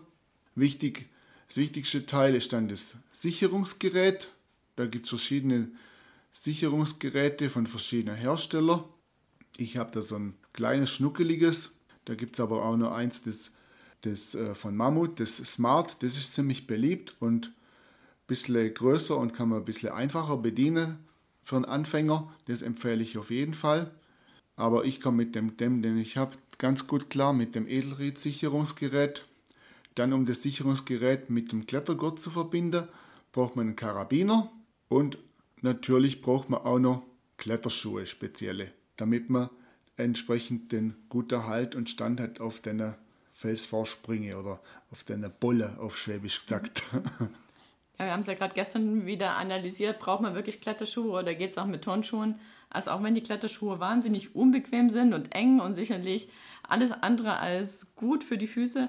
Wichtig, 0.57 1.09
das 1.47 1.59
wichtigste 1.59 2.07
Teil 2.07 2.35
ist 2.35 2.53
dann 2.53 2.67
das 2.67 2.97
Sicherungsgerät. 3.13 4.29
Da 4.75 4.87
gibt 4.87 5.07
es 5.07 5.11
verschiedene 5.11 5.69
Sicherungsgeräte 6.33 7.51
von 7.51 7.69
verschiedenen 7.69 8.17
Herstellern. 8.17 8.85
Ich 9.57 9.77
habe 9.77 9.93
da 9.93 10.03
so 10.03 10.17
ein 10.17 10.35
kleines, 10.53 10.91
schnuckeliges. 10.91 11.73
Da 12.11 12.17
gibt 12.17 12.35
es 12.35 12.41
aber 12.41 12.65
auch 12.65 12.77
noch 12.77 12.91
eins, 12.91 13.23
das, 13.23 13.53
das 14.01 14.35
äh, 14.35 14.57
von 14.57 14.77
Mammut, 14.77 15.21
das 15.21 15.37
Smart. 15.37 16.03
Das 16.03 16.17
ist 16.17 16.35
ziemlich 16.35 16.67
beliebt 16.67 17.15
und 17.21 17.47
ein 17.47 17.55
bisschen 18.27 18.75
größer 18.75 19.17
und 19.17 19.33
kann 19.33 19.49
man 19.49 19.61
ein 19.61 19.65
bisschen 19.65 19.93
einfacher 19.93 20.37
bedienen 20.37 20.99
für 21.45 21.55
einen 21.55 21.67
Anfänger. 21.67 22.35
Das 22.47 22.63
empfehle 22.63 23.01
ich 23.01 23.17
auf 23.17 23.31
jeden 23.31 23.55
Fall. 23.55 23.93
Aber 24.57 24.87
ich 24.87 25.01
komme 25.01 25.19
mit 25.19 25.37
dem, 25.37 25.57
dem 25.57 25.83
den 25.83 25.97
ich 25.99 26.17
habe, 26.17 26.37
ganz 26.59 26.89
gut 26.89 27.11
klar 27.11 27.33
mit 27.33 27.55
dem 27.55 27.69
Edelried-Sicherungsgerät. 27.69 29.25
Dann, 29.95 30.13
um 30.13 30.27
das 30.27 30.43
Sicherungsgerät 30.43 31.31
mit 31.31 31.53
dem 31.53 31.67
Klettergurt 31.67 32.19
zu 32.19 32.31
verbinden, 32.31 32.89
braucht 33.31 33.55
man 33.55 33.69
einen 33.69 33.77
Karabiner 33.77 34.51
und 34.89 35.17
natürlich 35.61 36.23
braucht 36.23 36.51
man 36.51 36.63
auch 36.63 36.81
noch 36.81 37.05
Kletterschuhe, 37.37 38.09
spezielle, 38.09 38.73
damit 38.97 39.31
man 39.31 39.49
entsprechend 40.01 40.73
den 40.73 40.95
guten 41.09 41.47
Halt 41.47 41.75
und 41.75 41.91
Stand 41.91 42.21
hat 42.21 42.41
auf 42.41 42.61
deiner 42.61 42.97
Felsvorsprünge 43.33 44.37
oder 44.37 44.61
auf 44.91 45.05
deiner 45.05 45.29
Bolle, 45.29 45.79
auf 45.81 45.97
Schwäbisch 45.97 46.43
gesagt. 46.43 46.83
Ja, 47.99 48.07
wir 48.07 48.13
haben 48.13 48.21
es 48.21 48.29
ja 48.29 48.33
gerade 48.35 48.55
gestern 48.55 49.05
wieder 49.05 49.37
analysiert, 49.37 49.99
braucht 49.99 50.23
man 50.23 50.35
wirklich 50.35 50.63
Kletterschuhe 50.63 51.11
oder 51.11 51.35
geht 51.35 51.51
es 51.51 51.59
auch 51.59 51.67
mit 51.67 51.85
Turnschuhen? 51.85 52.41
Also 52.71 52.93
auch 52.93 53.03
wenn 53.03 53.15
die 53.15 53.23
Kletterschuhe 53.23 53.79
wahnsinnig 53.79 54.35
unbequem 54.35 54.89
sind 54.89 55.13
und 55.13 55.35
eng 55.35 55.61
und 55.61 55.75
sicherlich 55.75 56.31
alles 56.67 56.93
andere 56.93 57.37
als 57.37 57.95
gut 57.97 58.25
für 58.25 58.39
die 58.39 58.47
Füße, 58.47 58.89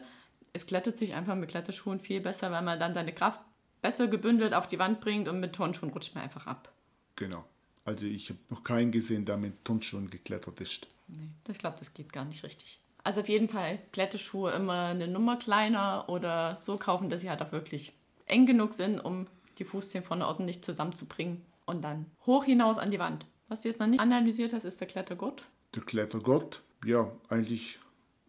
es 0.53 0.65
klettert 0.65 0.97
sich 0.97 1.13
einfach 1.13 1.35
mit 1.35 1.49
Kletterschuhen 1.49 1.99
viel 1.99 2.21
besser, 2.21 2.51
weil 2.51 2.61
man 2.61 2.79
dann 2.79 2.93
seine 2.93 3.11
Kraft 3.11 3.41
besser 3.81 4.07
gebündelt 4.07 4.53
auf 4.53 4.67
die 4.67 4.79
Wand 4.79 5.01
bringt 5.01 5.27
und 5.27 5.41
mit 5.41 5.51
Turnschuhen 5.51 5.91
rutscht 5.91 6.15
man 6.15 6.23
einfach 6.23 6.47
ab. 6.47 6.71
Genau. 7.17 7.43
Also 7.83 8.05
ich 8.05 8.29
habe 8.29 8.39
noch 8.49 8.63
keinen 8.63 8.91
gesehen, 8.91 9.25
der 9.25 9.37
mit 9.37 9.65
Turnschuhen 9.65 10.09
geklettert 10.09 10.61
ist. 10.61 10.87
Nee, 11.07 11.29
ich 11.49 11.57
glaube, 11.57 11.77
das 11.79 11.93
geht 11.93 12.13
gar 12.13 12.25
nicht 12.25 12.43
richtig. 12.43 12.79
Also 13.03 13.21
auf 13.21 13.29
jeden 13.29 13.49
Fall 13.49 13.79
Kletterschuhe 13.91 14.51
immer 14.51 14.87
eine 14.87 15.07
Nummer 15.07 15.37
kleiner 15.37 16.05
oder 16.07 16.57
so 16.57 16.77
kaufen, 16.77 17.09
dass 17.09 17.21
sie 17.21 17.29
halt 17.29 17.41
auch 17.41 17.51
wirklich 17.51 17.93
eng 18.27 18.45
genug 18.45 18.73
sind, 18.73 18.99
um 18.99 19.27
die 19.57 19.63
Fußzehen 19.63 20.03
vorne 20.03 20.27
ordentlich 20.27 20.61
zusammenzubringen 20.63 21.41
und 21.65 21.81
dann 21.83 22.05
hoch 22.25 22.45
hinaus 22.45 22.77
an 22.77 22.91
die 22.91 22.99
Wand. 22.99 23.25
Was 23.47 23.61
du 23.61 23.67
jetzt 23.67 23.79
noch 23.79 23.87
nicht 23.87 23.99
analysiert 23.99 24.53
hast, 24.53 24.63
ist 24.63 24.79
der 24.79 24.87
Klettergurt. 24.87 25.45
Der 25.75 25.83
Klettergurt, 25.83 26.61
ja, 26.85 27.11
eigentlich 27.29 27.79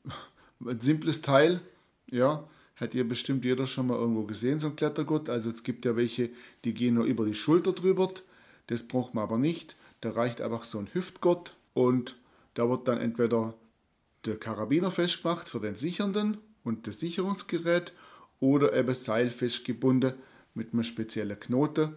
ein 0.60 0.80
simples 0.80 1.20
Teil, 1.20 1.60
ja, 2.10 2.48
hat 2.76 2.94
ja 2.94 3.04
bestimmt 3.04 3.44
jeder 3.44 3.66
schon 3.66 3.86
mal 3.86 3.98
irgendwo 3.98 4.24
gesehen, 4.24 4.58
so 4.58 4.68
ein 4.68 4.76
Klettergurt. 4.76 5.28
Also 5.28 5.50
es 5.50 5.62
gibt 5.62 5.84
ja 5.84 5.94
welche, 5.96 6.30
die 6.64 6.74
gehen 6.74 6.94
nur 6.94 7.04
über 7.04 7.24
die 7.24 7.34
Schulter 7.34 7.72
drüber. 7.72 8.12
Das 8.66 8.82
braucht 8.82 9.14
man 9.14 9.24
aber 9.24 9.38
nicht. 9.38 9.76
Da 10.00 10.10
reicht 10.10 10.40
einfach 10.40 10.64
so 10.64 10.78
ein 10.78 10.88
Hüftgurt 10.92 11.56
und 11.74 12.16
da 12.54 12.68
wird 12.68 12.88
dann 12.88 12.98
entweder 12.98 13.54
der 14.24 14.36
Karabiner 14.36 14.90
festgemacht 14.90 15.48
für 15.48 15.60
den 15.60 15.74
Sichernden 15.74 16.38
und 16.64 16.86
das 16.86 17.00
Sicherungsgerät 17.00 17.92
oder 18.40 18.72
eben 18.72 18.94
seilfest 18.94 19.64
gebunden 19.64 20.14
mit 20.54 20.72
einem 20.72 20.82
speziellen 20.82 21.38
Knoten 21.38 21.96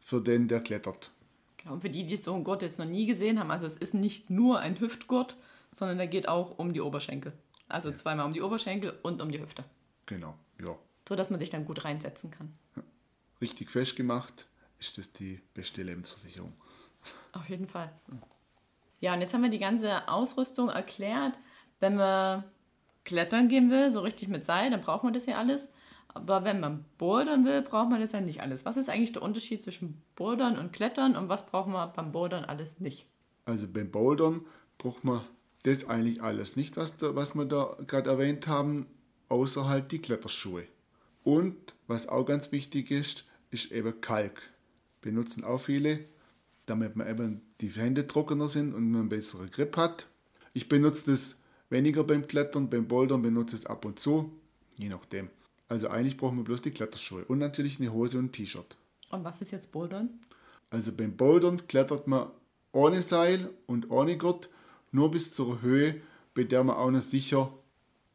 für 0.00 0.20
den, 0.20 0.48
der 0.48 0.60
klettert. 0.60 1.10
Genau, 1.58 1.74
und 1.74 1.80
für 1.80 1.90
die, 1.90 2.06
die 2.06 2.16
so 2.16 2.34
einen 2.34 2.44
Gurt 2.44 2.62
jetzt 2.62 2.78
noch 2.78 2.86
nie 2.86 3.06
gesehen 3.06 3.38
haben, 3.38 3.50
also 3.50 3.66
es 3.66 3.76
ist 3.76 3.94
nicht 3.94 4.30
nur 4.30 4.58
ein 4.60 4.80
Hüftgurt, 4.80 5.36
sondern 5.72 5.98
er 6.00 6.06
geht 6.06 6.28
auch 6.28 6.58
um 6.58 6.72
die 6.72 6.80
Oberschenkel. 6.80 7.32
Also 7.68 7.90
ja. 7.90 7.96
zweimal 7.96 8.26
um 8.26 8.32
die 8.32 8.40
Oberschenkel 8.40 8.98
und 9.02 9.20
um 9.20 9.30
die 9.30 9.40
Hüfte. 9.40 9.64
Genau, 10.06 10.34
ja. 10.60 10.76
So 11.06 11.16
dass 11.16 11.30
man 11.30 11.38
sich 11.38 11.50
dann 11.50 11.64
gut 11.64 11.84
reinsetzen 11.84 12.30
kann. 12.30 12.54
Richtig 13.40 13.70
festgemacht 13.70 14.46
ist 14.78 14.98
das 14.98 15.12
die 15.12 15.40
beste 15.54 15.82
Lebensversicherung. 15.82 16.52
Auf 17.32 17.48
jeden 17.48 17.66
Fall. 17.66 17.90
Ja, 19.00 19.14
und 19.14 19.20
jetzt 19.20 19.34
haben 19.34 19.42
wir 19.42 19.50
die 19.50 19.58
ganze 19.58 20.08
Ausrüstung 20.08 20.68
erklärt. 20.68 21.38
Wenn 21.80 21.96
wir 21.96 22.44
klettern 23.04 23.48
gehen 23.48 23.70
will, 23.70 23.90
so 23.90 24.00
richtig 24.00 24.28
mit 24.28 24.44
Seil, 24.44 24.70
dann 24.70 24.80
braucht 24.80 25.04
man 25.04 25.12
das 25.12 25.26
ja 25.26 25.36
alles. 25.36 25.70
Aber 26.08 26.44
wenn 26.44 26.60
man 26.60 26.84
bouldern 26.96 27.44
will, 27.44 27.62
braucht 27.62 27.90
man 27.90 28.00
das 28.00 28.12
ja 28.12 28.20
nicht 28.20 28.40
alles. 28.40 28.64
Was 28.64 28.76
ist 28.76 28.88
eigentlich 28.88 29.12
der 29.12 29.22
Unterschied 29.22 29.62
zwischen 29.62 30.02
bouldern 30.16 30.58
und 30.58 30.72
klettern 30.72 31.16
und 31.16 31.28
was 31.28 31.46
braucht 31.46 31.68
man 31.68 31.92
beim 31.92 32.12
bouldern 32.12 32.44
alles 32.44 32.80
nicht? 32.80 33.06
Also 33.44 33.68
beim 33.68 33.90
bouldern 33.90 34.44
braucht 34.78 35.04
man 35.04 35.22
das 35.62 35.88
eigentlich 35.88 36.22
alles 36.22 36.56
nicht, 36.56 36.76
was, 36.76 36.96
da, 36.96 37.14
was 37.14 37.34
wir 37.34 37.44
da 37.44 37.76
gerade 37.86 38.10
erwähnt 38.10 38.46
haben, 38.46 38.86
außer 39.28 39.68
halt 39.68 39.92
die 39.92 40.00
Kletterschuhe. 40.00 40.64
Und 41.24 41.74
was 41.86 42.08
auch 42.08 42.24
ganz 42.24 42.52
wichtig 42.52 42.90
ist, 42.90 43.26
ist 43.50 43.70
eben 43.72 44.00
Kalk. 44.00 44.42
Benutzen 45.00 45.44
auch 45.44 45.60
viele, 45.60 46.04
damit 46.66 46.96
man 46.96 47.08
eben 47.08 47.42
die 47.60 47.68
Hände 47.68 48.06
trockener 48.06 48.48
sind 48.48 48.74
und 48.74 48.90
man 48.90 49.02
einen 49.02 49.08
besseren 49.08 49.50
Grip 49.50 49.76
hat. 49.76 50.06
Ich 50.52 50.68
benutze 50.68 51.10
das 51.10 51.36
Weniger 51.70 52.02
beim 52.04 52.26
Klettern, 52.26 52.70
beim 52.70 52.88
Bouldern 52.88 53.20
benutze 53.20 53.56
ich 53.56 53.62
es 53.62 53.66
ab 53.66 53.84
und 53.84 54.00
zu, 54.00 54.32
je 54.76 54.88
nachdem. 54.88 55.28
Also 55.68 55.88
eigentlich 55.88 56.16
brauchen 56.16 56.38
wir 56.38 56.44
bloß 56.44 56.62
die 56.62 56.70
Kletterschuhe 56.70 57.24
und 57.26 57.38
natürlich 57.38 57.78
eine 57.78 57.92
Hose 57.92 58.18
und 58.18 58.26
ein 58.26 58.32
T-Shirt. 58.32 58.76
Und 59.10 59.24
was 59.24 59.40
ist 59.42 59.50
jetzt 59.50 59.70
Bouldern? 59.70 60.20
Also 60.70 60.92
beim 60.92 61.16
Bouldern 61.16 61.66
klettert 61.66 62.06
man 62.06 62.30
ohne 62.72 63.02
Seil 63.02 63.50
und 63.66 63.90
ohne 63.90 64.16
Gurt 64.16 64.48
nur 64.92 65.10
bis 65.10 65.34
zur 65.34 65.60
Höhe, 65.60 66.00
bei 66.34 66.44
der 66.44 66.64
man 66.64 66.76
auch 66.76 66.90
noch 66.90 67.02
sicher 67.02 67.52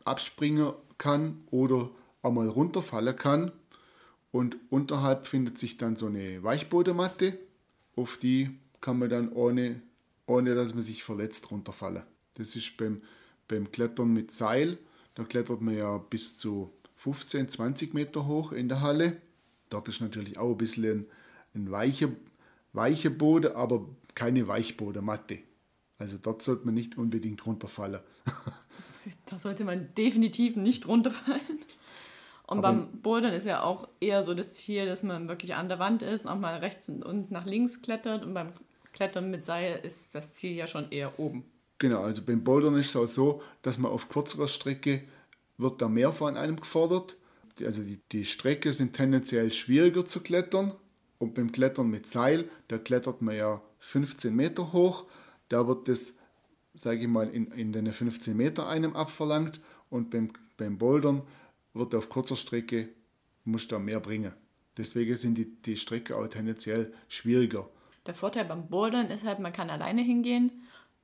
abspringen 0.03 0.73
kann 0.97 1.43
oder 1.51 1.91
einmal 2.23 2.47
runterfallen 2.47 3.15
kann. 3.15 3.51
Und 4.33 4.57
unterhalb 4.69 5.27
findet 5.27 5.57
sich 5.57 5.77
dann 5.77 5.95
so 5.95 6.07
eine 6.07 6.43
Weichbodenmatte, 6.43 7.39
auf 7.95 8.17
die 8.17 8.49
kann 8.81 8.99
man 8.99 9.09
dann 9.09 9.31
ohne, 9.31 9.81
ohne 10.25 10.55
dass 10.55 10.73
man 10.73 10.83
sich 10.83 11.05
verletzt 11.05 11.51
runterfallen. 11.51 12.03
Das 12.33 12.57
ist 12.57 12.75
beim 12.75 13.01
beim 13.47 13.71
Klettern 13.71 14.13
mit 14.13 14.31
Seil. 14.31 14.77
Da 15.15 15.23
klettert 15.23 15.61
man 15.61 15.77
ja 15.77 15.97
bis 15.97 16.37
zu 16.37 16.71
15, 16.97 17.49
20 17.49 17.93
Meter 17.93 18.25
hoch 18.25 18.51
in 18.51 18.67
der 18.67 18.81
Halle. 18.81 19.21
Dort 19.69 19.87
ist 19.87 20.01
natürlich 20.01 20.37
auch 20.37 20.51
ein 20.51 20.57
bisschen 20.57 20.85
ein, 20.85 21.05
ein 21.53 21.71
weicher, 21.71 22.09
weicher 22.73 23.09
Boden, 23.09 23.53
aber 23.53 23.87
keine 24.15 24.47
Weichbodenmatte. 24.47 25.39
Also 25.97 26.17
dort 26.21 26.41
sollte 26.41 26.65
man 26.65 26.73
nicht 26.73 26.97
unbedingt 26.97 27.45
runterfallen. 27.45 28.01
da 29.25 29.37
sollte 29.37 29.63
man 29.63 29.93
definitiv 29.95 30.55
nicht 30.55 30.87
runterfallen. 30.87 31.41
Und 32.53 32.63
Aber 32.63 32.73
beim 32.73 33.01
Bouldern 33.01 33.33
ist 33.33 33.47
ja 33.47 33.63
auch 33.63 33.87
eher 33.99 34.23
so 34.23 34.35
das 34.35 34.53
Ziel, 34.53 34.85
dass 34.85 35.01
man 35.01 35.27
wirklich 35.27 35.55
an 35.55 35.69
der 35.69 35.79
Wand 35.79 36.03
ist 36.03 36.25
und 36.25 36.31
auch 36.31 36.37
mal 36.37 36.59
rechts 36.59 36.87
und 36.87 37.31
nach 37.31 37.45
links 37.45 37.81
klettert. 37.81 38.23
Und 38.23 38.35
beim 38.35 38.53
Klettern 38.93 39.31
mit 39.31 39.43
Seil 39.43 39.79
ist 39.81 40.13
das 40.13 40.35
Ziel 40.35 40.53
ja 40.53 40.67
schon 40.67 40.91
eher 40.91 41.17
oben. 41.19 41.45
Genau, 41.79 42.03
also 42.03 42.21
beim 42.21 42.43
Bouldern 42.43 42.75
ist 42.75 42.89
es 42.89 42.95
auch 42.95 43.07
so, 43.07 43.41
dass 43.63 43.79
man 43.79 43.91
auf 43.91 44.07
kürzerer 44.07 44.47
Strecke 44.47 45.01
wird 45.57 45.81
da 45.81 45.89
mehr 45.89 46.13
von 46.13 46.37
einem 46.37 46.57
gefordert. 46.57 47.17
Also 47.65 47.81
die, 47.81 47.99
die 48.11 48.25
Strecke 48.25 48.71
sind 48.71 48.93
tendenziell 48.93 49.51
schwieriger 49.51 50.05
zu 50.05 50.21
klettern. 50.21 50.73
Und 51.17 51.33
beim 51.33 51.51
Klettern 51.51 51.89
mit 51.89 52.05
Seil, 52.05 52.49
da 52.67 52.77
klettert 52.77 53.21
man 53.23 53.35
ja 53.35 53.61
15 53.79 54.35
Meter 54.35 54.73
hoch. 54.73 55.05
Da 55.49 55.67
wird 55.67 55.87
das, 55.87 56.13
sage 56.75 56.99
ich 56.99 57.07
mal, 57.07 57.29
in, 57.29 57.47
in 57.47 57.73
den 57.73 57.91
15 57.91 58.37
Meter 58.37 58.67
einem 58.67 58.95
abverlangt. 58.95 59.59
Und 59.89 60.11
beim, 60.11 60.31
beim 60.57 60.77
Bouldern 60.77 61.23
wird 61.73 61.95
auf 61.95 62.09
kurzer 62.09 62.35
Strecke, 62.35 62.89
muss 63.45 63.67
da 63.67 63.79
mehr 63.79 63.99
bringen. 63.99 64.33
Deswegen 64.77 65.15
sind 65.15 65.37
die, 65.37 65.61
die 65.61 65.77
Strecke 65.77 66.15
auch 66.17 66.27
tendenziell 66.27 66.93
schwieriger. 67.07 67.69
Der 68.05 68.13
Vorteil 68.13 68.45
beim 68.45 68.67
Bouldern 68.67 69.09
ist 69.09 69.25
halt, 69.25 69.39
man 69.39 69.53
kann 69.53 69.69
alleine 69.69 70.01
hingehen. 70.01 70.51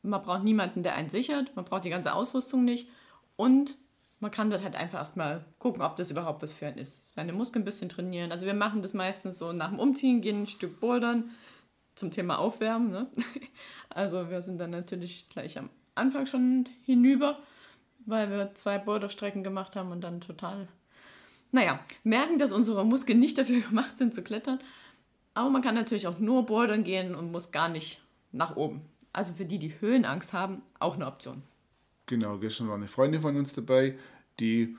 Man 0.01 0.21
braucht 0.21 0.43
niemanden, 0.43 0.83
der 0.83 0.95
einen 0.95 1.09
sichert. 1.09 1.55
Man 1.55 1.65
braucht 1.65 1.85
die 1.85 1.89
ganze 1.89 2.13
Ausrüstung 2.13 2.63
nicht. 2.65 2.89
Und 3.35 3.77
man 4.19 4.31
kann 4.31 4.49
dort 4.49 4.63
halt 4.63 4.75
einfach 4.75 4.99
erstmal 4.99 5.45
gucken, 5.59 5.81
ob 5.81 5.95
das 5.95 6.11
überhaupt 6.11 6.41
was 6.41 6.51
für 6.51 6.67
einen 6.67 6.77
ist. 6.77 7.13
Seine 7.15 7.31
Muskeln 7.31 7.61
ein 7.61 7.65
bisschen 7.65 7.89
trainieren. 7.89 8.31
Also 8.31 8.45
wir 8.45 8.53
machen 8.53 8.81
das 8.81 8.93
meistens 8.93 9.38
so 9.38 9.53
nach 9.53 9.69
dem 9.69 9.79
Umziehen, 9.79 10.21
gehen 10.21 10.43
ein 10.43 10.47
Stück 10.47 10.79
bouldern 10.79 11.29
zum 11.95 12.11
Thema 12.11 12.39
Aufwärmen. 12.39 12.91
Ne? 12.91 13.07
Also 13.91 14.29
wir 14.29 14.43
sind 14.43 14.59
dann 14.59 14.69
natürlich 14.69 15.29
gleich 15.29 15.57
am 15.57 15.69
Anfang 15.95 16.27
schon 16.27 16.69
hinüber, 16.85 17.39
weil 18.10 18.30
wir 18.30 18.54
zwei 18.56 18.78
Boulderstrecken 18.78 19.44
gemacht 19.44 19.75
haben 19.75 19.92
und 19.92 20.01
dann 20.01 20.22
total, 20.22 20.68
naja, 21.51 21.80
merken, 22.04 22.39
dass 22.39 22.51
unsere 22.51 22.86
Muskeln 22.86 23.20
nicht 23.20 23.38
dafür 23.38 23.62
gemacht 23.70 23.98
sind 23.98 24.13
zu 24.13 24.24
klettern. 24.24 24.60
Aber 25.34 25.50
man 25.50 25.62
kann 25.62 25.75
natürlich 25.75 26.08
auch 26.08 26.20
nur 26.20 26.46
bouldern 26.46 26.84
gehen 26.84 27.16
und 27.16 27.32
muss 27.32 27.51
gar 27.51 27.70
nicht 27.70 28.01
nach 28.32 28.56
oben. 28.56 28.82
Also 29.13 29.34
für 29.34 29.46
die, 29.46 29.60
die 29.60 29.80
Höhenangst 29.80 30.34
haben, 30.34 30.62
auch 30.80 30.96
eine 30.96 31.08
Option. 31.08 31.44
Genau, 32.06 32.38
gestern 32.38 32.68
war 32.68 32.75
eine 32.75 32.88
Freundin 32.88 33.22
von 33.22 33.36
uns 33.38 33.54
dabei, 33.54 33.98
die 34.39 34.75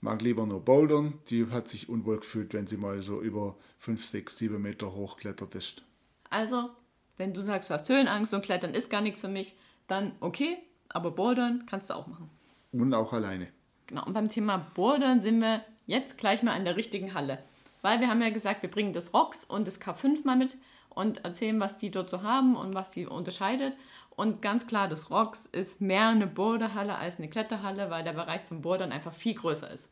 mag 0.00 0.22
lieber 0.22 0.46
nur 0.46 0.60
bouldern. 0.60 1.14
Die 1.28 1.46
hat 1.50 1.68
sich 1.68 1.88
unwohl 1.88 2.20
gefühlt, 2.20 2.54
wenn 2.54 2.66
sie 2.66 2.76
mal 2.76 3.02
so 3.02 3.20
über 3.20 3.56
5, 3.78 4.04
6, 4.04 4.36
7 4.36 4.62
Meter 4.62 4.94
hochklettert 4.94 5.54
ist. 5.54 5.82
Also, 6.30 6.70
wenn 7.16 7.34
du 7.34 7.40
sagst, 7.40 7.70
du 7.70 7.74
hast 7.74 7.88
Höhenangst 7.88 8.34
und 8.34 8.44
Klettern 8.44 8.74
ist 8.74 8.90
gar 8.90 9.00
nichts 9.00 9.20
für 9.20 9.28
mich, 9.28 9.56
dann 9.86 10.12
okay, 10.20 10.58
aber 10.88 11.10
Bouldern 11.10 11.66
kannst 11.66 11.90
du 11.90 11.94
auch 11.94 12.06
machen. 12.06 12.30
Und 12.72 12.94
auch 12.94 13.12
alleine. 13.12 13.48
Genau, 13.86 14.04
und 14.04 14.14
beim 14.14 14.28
Thema 14.28 14.64
Bouldern 14.74 15.20
sind 15.20 15.40
wir 15.40 15.62
jetzt 15.86 16.16
gleich 16.18 16.42
mal 16.42 16.56
in 16.56 16.64
der 16.64 16.76
richtigen 16.76 17.14
Halle. 17.14 17.38
Weil 17.82 18.00
wir 18.00 18.08
haben 18.08 18.22
ja 18.22 18.30
gesagt, 18.30 18.62
wir 18.62 18.70
bringen 18.70 18.92
das 18.92 19.12
ROX 19.12 19.44
und 19.44 19.66
das 19.66 19.80
K5 19.80 20.24
mal 20.24 20.36
mit 20.36 20.56
und 20.88 21.24
erzählen, 21.24 21.58
was 21.60 21.76
die 21.76 21.90
dort 21.90 22.10
so 22.10 22.22
haben 22.22 22.56
und 22.56 22.74
was 22.74 22.92
sie 22.92 23.06
unterscheidet. 23.06 23.74
Und 24.10 24.42
ganz 24.42 24.66
klar, 24.66 24.88
das 24.88 25.10
ROX 25.10 25.46
ist 25.46 25.80
mehr 25.80 26.08
eine 26.08 26.26
Boulderhalle 26.26 26.96
als 26.96 27.18
eine 27.18 27.28
Kletterhalle, 27.28 27.90
weil 27.90 28.04
der 28.04 28.12
Bereich 28.12 28.44
zum 28.44 28.62
Bouldern 28.62 28.92
einfach 28.92 29.12
viel 29.12 29.34
größer 29.34 29.70
ist. 29.70 29.90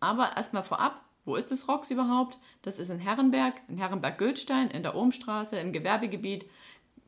Aber 0.00 0.36
erstmal 0.36 0.62
vorab, 0.62 1.02
wo 1.24 1.34
ist 1.34 1.50
das 1.50 1.68
ROX 1.68 1.90
überhaupt? 1.90 2.38
Das 2.62 2.78
ist 2.78 2.88
in 2.88 3.00
Herrenberg, 3.00 3.54
in 3.68 3.78
Herrenberg-Gültstein, 3.78 4.70
in 4.70 4.84
der 4.84 4.94
Ohmstraße, 4.94 5.58
im 5.58 5.72
Gewerbegebiet, 5.72 6.46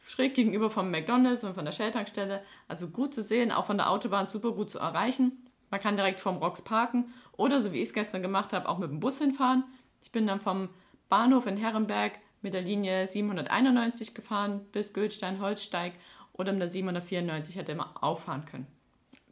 schräg 0.09 0.33
gegenüber 0.33 0.71
vom 0.71 0.91
McDonalds 0.91 1.45
und 1.45 1.55
von 1.55 1.67
der 1.67 1.73
Shell-Tankstelle. 1.73 2.43
Also 2.67 2.89
gut 2.89 3.13
zu 3.13 3.23
sehen, 3.23 3.53
auch 3.53 3.67
von 3.67 3.77
der 3.77 3.91
Autobahn 3.91 4.27
super 4.27 4.53
gut 4.53 4.71
zu 4.71 4.79
erreichen. 4.79 5.47
Man 5.71 5.81
kann 5.81 5.97
direkt 5.97 6.19
vom 6.19 6.39
ROX 6.39 6.63
parken 6.63 7.13
oder, 7.37 7.61
so 7.61 7.73
wie 7.73 7.77
ich 7.77 7.91
es 7.91 7.93
gestern 7.93 8.23
gemacht 8.23 8.55
habe, 8.55 8.69
auch 8.71 8.79
mit 8.79 8.91
dem 8.91 9.01
Bus 9.01 9.19
hinfahren. 9.19 9.65
Ich 10.03 10.11
bin 10.11 10.27
dann 10.27 10.41
vom 10.41 10.71
Bahnhof 11.11 11.47
in 11.47 11.59
Herrenberg 11.59 12.13
mit 12.41 12.55
der 12.55 12.63
Linie 12.63 13.07
791 13.07 14.15
gefahren 14.15 14.65
bis 14.73 14.95
Gültstein-Holzsteig 14.95 15.93
oder 16.33 16.53
mit 16.53 16.63
der 16.63 16.69
794 16.69 17.57
hätte 17.57 17.75
man 17.75 17.95
auffahren 17.95 18.47
können. 18.47 18.67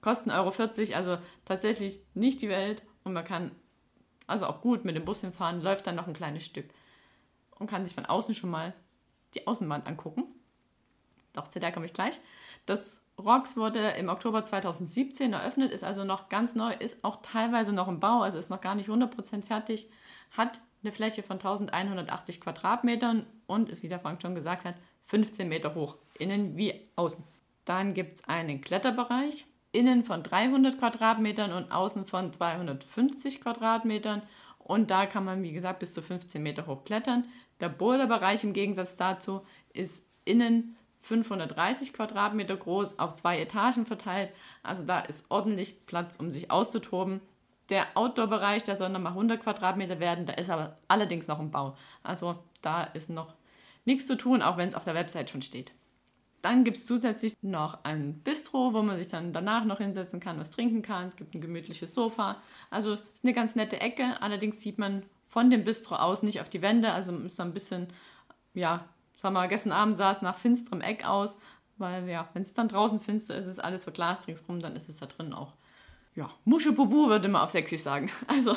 Kosten 0.03 0.31
Euro 0.31 0.51
40, 0.51 0.95
also 0.95 1.17
tatsächlich 1.47 2.01
nicht 2.13 2.43
die 2.43 2.51
Welt 2.51 2.83
und 3.03 3.15
man 3.15 3.25
kann 3.25 3.53
also 4.27 4.45
auch 4.45 4.61
gut 4.61 4.85
mit 4.85 4.95
dem 4.95 5.07
Bus 5.07 5.23
hinfahren, 5.23 5.63
läuft 5.63 5.87
dann 5.87 5.97
noch 5.97 6.07
ein 6.07 6.13
kleines 6.13 6.45
Stück 6.45 6.69
und 7.59 7.67
kann 7.67 7.87
sich 7.87 7.95
von 7.95 8.05
außen 8.05 8.35
schon 8.35 8.51
mal 8.51 8.75
die 9.35 9.47
Außenwand 9.47 9.87
angucken. 9.87 10.25
Doch, 11.37 11.49
zu 11.49 11.61
der 11.61 11.73
komme 11.73 11.87
ich 11.87 11.93
gleich. 11.93 12.21
Das 12.67 13.01
ROX 13.19 13.57
wurde 13.57 13.91
im 13.91 14.09
Oktober 14.09 14.45
2017 14.45 15.33
eröffnet, 15.33 15.73
ist 15.73 15.85
also 15.85 16.05
noch 16.05 16.29
ganz 16.29 16.55
neu, 16.55 16.73
ist 16.73 17.03
auch 17.03 17.23
teilweise 17.23 17.73
noch 17.73 17.89
im 17.89 18.01
Bau, 18.01 18.23
also 18.23 18.39
ist 18.39 18.51
noch 18.51 18.61
gar 18.61 18.75
nicht 18.75 18.91
100% 18.91 19.43
fertig, 19.43 19.89
hat 20.33 20.61
eine 20.83 20.93
Fläche 20.93 21.23
von 21.23 21.37
1180 21.37 22.41
Quadratmetern 22.41 23.27
und 23.47 23.71
ist, 23.71 23.83
wie 23.83 23.89
der 23.89 24.01
Frank 24.01 24.21
schon 24.21 24.35
gesagt 24.35 24.65
hat, 24.65 24.75
15 25.05 25.49
Meter 25.49 25.75
hoch, 25.75 25.97
innen 26.19 26.57
wie 26.57 26.89
außen. 26.97 27.25
Dann 27.65 27.95
gibt 27.95 28.17
es 28.17 28.29
einen 28.29 28.61
Kletterbereich, 28.61 29.47
innen 29.73 30.05
von 30.05 30.23
300 30.23 30.79
Quadratmetern 30.79 31.53
und 31.53 31.71
außen 31.71 32.07
von 32.07 32.33
250 32.33 33.41
Quadratmetern. 33.41 34.23
Und 34.59 34.91
da 34.91 35.07
kann 35.07 35.25
man, 35.25 35.43
wie 35.43 35.53
gesagt, 35.53 35.81
bis 35.81 35.95
zu 35.95 36.03
15 36.03 36.43
Meter 36.43 36.67
hoch 36.67 36.85
klettern. 36.85 37.27
Der 37.61 37.69
Boulderbereich 37.69 38.45
im 38.45 38.53
Gegensatz 38.53 38.97
dazu 38.97 39.43
ist 39.73 40.05
innen 40.25 40.76
530 41.07 41.93
Quadratmeter 41.93 42.57
groß, 42.57 42.99
auf 42.99 43.15
zwei 43.15 43.41
Etagen 43.41 43.87
verteilt. 43.87 44.31
Also 44.63 44.85
da 44.85 45.01
ist 45.01 45.25
ordentlich 45.29 45.87
Platz, 45.87 46.17
um 46.17 46.31
sich 46.31 46.51
auszutoben. 46.51 47.21
Der 47.69 47.87
Outdoor-Bereich, 47.95 48.65
der 48.65 48.77
soll 48.77 48.91
nochmal 48.91 49.13
100 49.13 49.41
Quadratmeter 49.41 49.99
werden, 49.99 50.27
da 50.27 50.35
ist 50.35 50.51
aber 50.51 50.77
allerdings 50.89 51.27
noch 51.27 51.41
im 51.41 51.51
Bau. 51.51 51.77
Also 52.03 52.39
da 52.63 52.85
ist 52.85 53.11
noch 53.11 53.35
nichts 53.85 54.07
zu 54.07 54.17
tun, 54.17 54.43
auch 54.43 54.57
wenn 54.57 54.69
es 54.69 54.75
auf 54.75 54.85
der 54.85 54.95
Website 54.95 55.31
schon 55.31 55.43
steht. 55.43 55.73
Dann 56.43 56.63
gibt 56.63 56.77
es 56.77 56.87
zusätzlich 56.87 57.35
noch 57.43 57.83
ein 57.85 58.21
Bistro, 58.21 58.73
wo 58.73 58.83
man 58.83 58.99
sich 58.99 59.09
dann 59.09 59.33
danach 59.33 59.65
noch 59.65 59.79
hinsetzen 59.79 60.21
kann, 60.21 60.39
was 60.39 60.51
trinken 60.51 60.83
kann. 60.83 61.09
Es 61.09 61.17
gibt 61.17 61.35
ein 61.35 61.41
gemütliches 61.41 61.93
Sofa. 61.93 62.41
Also 62.71 62.95
es 62.95 63.01
ist 63.15 63.25
eine 63.25 63.33
ganz 63.33 63.57
nette 63.57 63.81
Ecke. 63.81 64.21
Allerdings 64.21 64.61
sieht 64.61 64.79
man 64.79 65.03
von 65.27 65.51
dem 65.51 65.65
Bistro 65.65 65.97
aus 65.97 66.23
nicht 66.23 66.41
auf 66.41 66.49
die 66.49 66.63
Wände. 66.63 66.93
Also 66.93 67.17
ist 67.17 67.39
da 67.39 67.45
ein 67.45 67.55
bisschen, 67.55 67.89
ja, 68.55 68.85
sagen 69.17 69.35
wir 69.35 69.49
gestern 69.49 69.73
Abend 69.73 69.97
sah 69.97 70.13
es 70.13 70.23
nach 70.23 70.37
finsterem 70.37 70.81
Eck 70.81 71.07
aus. 71.07 71.39
Weil 71.79 72.09
ja, 72.09 72.29
wenn 72.33 72.43
es 72.43 72.55
dann 72.55 72.69
draußen 72.69 73.01
finster 73.01 73.37
ist, 73.37 73.47
ist 73.47 73.59
alles 73.63 73.85
verglast 73.85 74.29
ringsrum, 74.29 74.61
dann 74.61 74.77
ist 74.77 74.89
es 74.89 74.97
da 74.97 75.07
drin 75.07 75.35
auch 75.35 75.53
ja, 76.17 76.31
Muschebubu 76.45 77.09
würde 77.09 77.29
man 77.29 77.43
auf 77.43 77.51
sächsisch 77.51 77.83
sagen. 77.83 78.11
Also, 78.27 78.57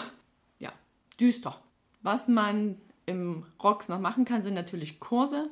ja, 0.57 0.71
düster. 1.19 1.61
Was 2.01 2.27
man 2.27 2.77
im 3.05 3.45
Rocks 3.61 3.89
noch 3.89 3.99
machen 3.99 4.25
kann, 4.25 4.41
sind 4.41 4.53
natürlich 4.53 4.99
Kurse. 4.99 5.49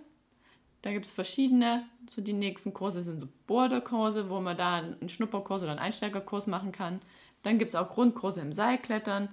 Da 0.81 0.91
gibt 0.91 1.05
es 1.05 1.11
verschiedene. 1.11 1.83
So 2.09 2.21
die 2.21 2.33
nächsten 2.33 2.73
Kurse 2.73 3.01
sind 3.01 3.19
so 3.19 3.27
Boulderkurse, 3.45 4.29
wo 4.29 4.39
man 4.39 4.55
da 4.55 4.75
einen 4.77 5.09
Schnupperkurs 5.09 5.61
oder 5.61 5.71
einen 5.71 5.79
Einsteigerkurs 5.79 6.47
machen 6.47 6.71
kann. 6.71 7.01
Dann 7.43 7.57
gibt 7.57 7.69
es 7.69 7.75
auch 7.75 7.89
Grundkurse 7.89 8.41
im 8.41 8.53
Seilklettern. 8.53 9.29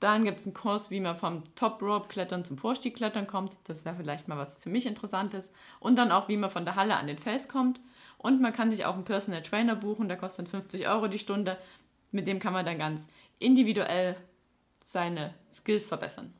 Dann 0.00 0.24
gibt 0.24 0.40
es 0.40 0.46
einen 0.46 0.54
Kurs, 0.54 0.90
wie 0.90 1.00
man 1.00 1.16
vom 1.16 1.42
Top 1.54 1.80
Rope 1.82 2.08
Klettern 2.08 2.44
zum 2.44 2.58
Vorstiegklettern 2.58 3.26
kommt. 3.26 3.56
Das 3.64 3.84
wäre 3.84 3.96
vielleicht 3.96 4.28
mal 4.28 4.38
was 4.38 4.56
für 4.56 4.68
mich 4.68 4.86
Interessantes. 4.86 5.52
Und 5.80 5.96
dann 5.96 6.12
auch, 6.12 6.28
wie 6.28 6.36
man 6.36 6.50
von 6.50 6.64
der 6.64 6.76
Halle 6.76 6.96
an 6.96 7.06
den 7.06 7.18
Fels 7.18 7.48
kommt. 7.48 7.80
Und 8.18 8.40
man 8.40 8.52
kann 8.52 8.70
sich 8.70 8.84
auch 8.84 8.94
einen 8.94 9.04
Personal 9.04 9.42
Trainer 9.42 9.76
buchen, 9.76 10.08
der 10.08 10.16
kostet 10.16 10.48
50 10.48 10.88
Euro 10.88 11.08
die 11.08 11.18
Stunde. 11.18 11.58
Mit 12.10 12.26
dem 12.26 12.38
kann 12.38 12.52
man 12.52 12.64
dann 12.64 12.78
ganz 12.78 13.06
individuell 13.38 14.16
seine 14.82 15.34
Skills 15.52 15.86
verbessern. 15.86 16.32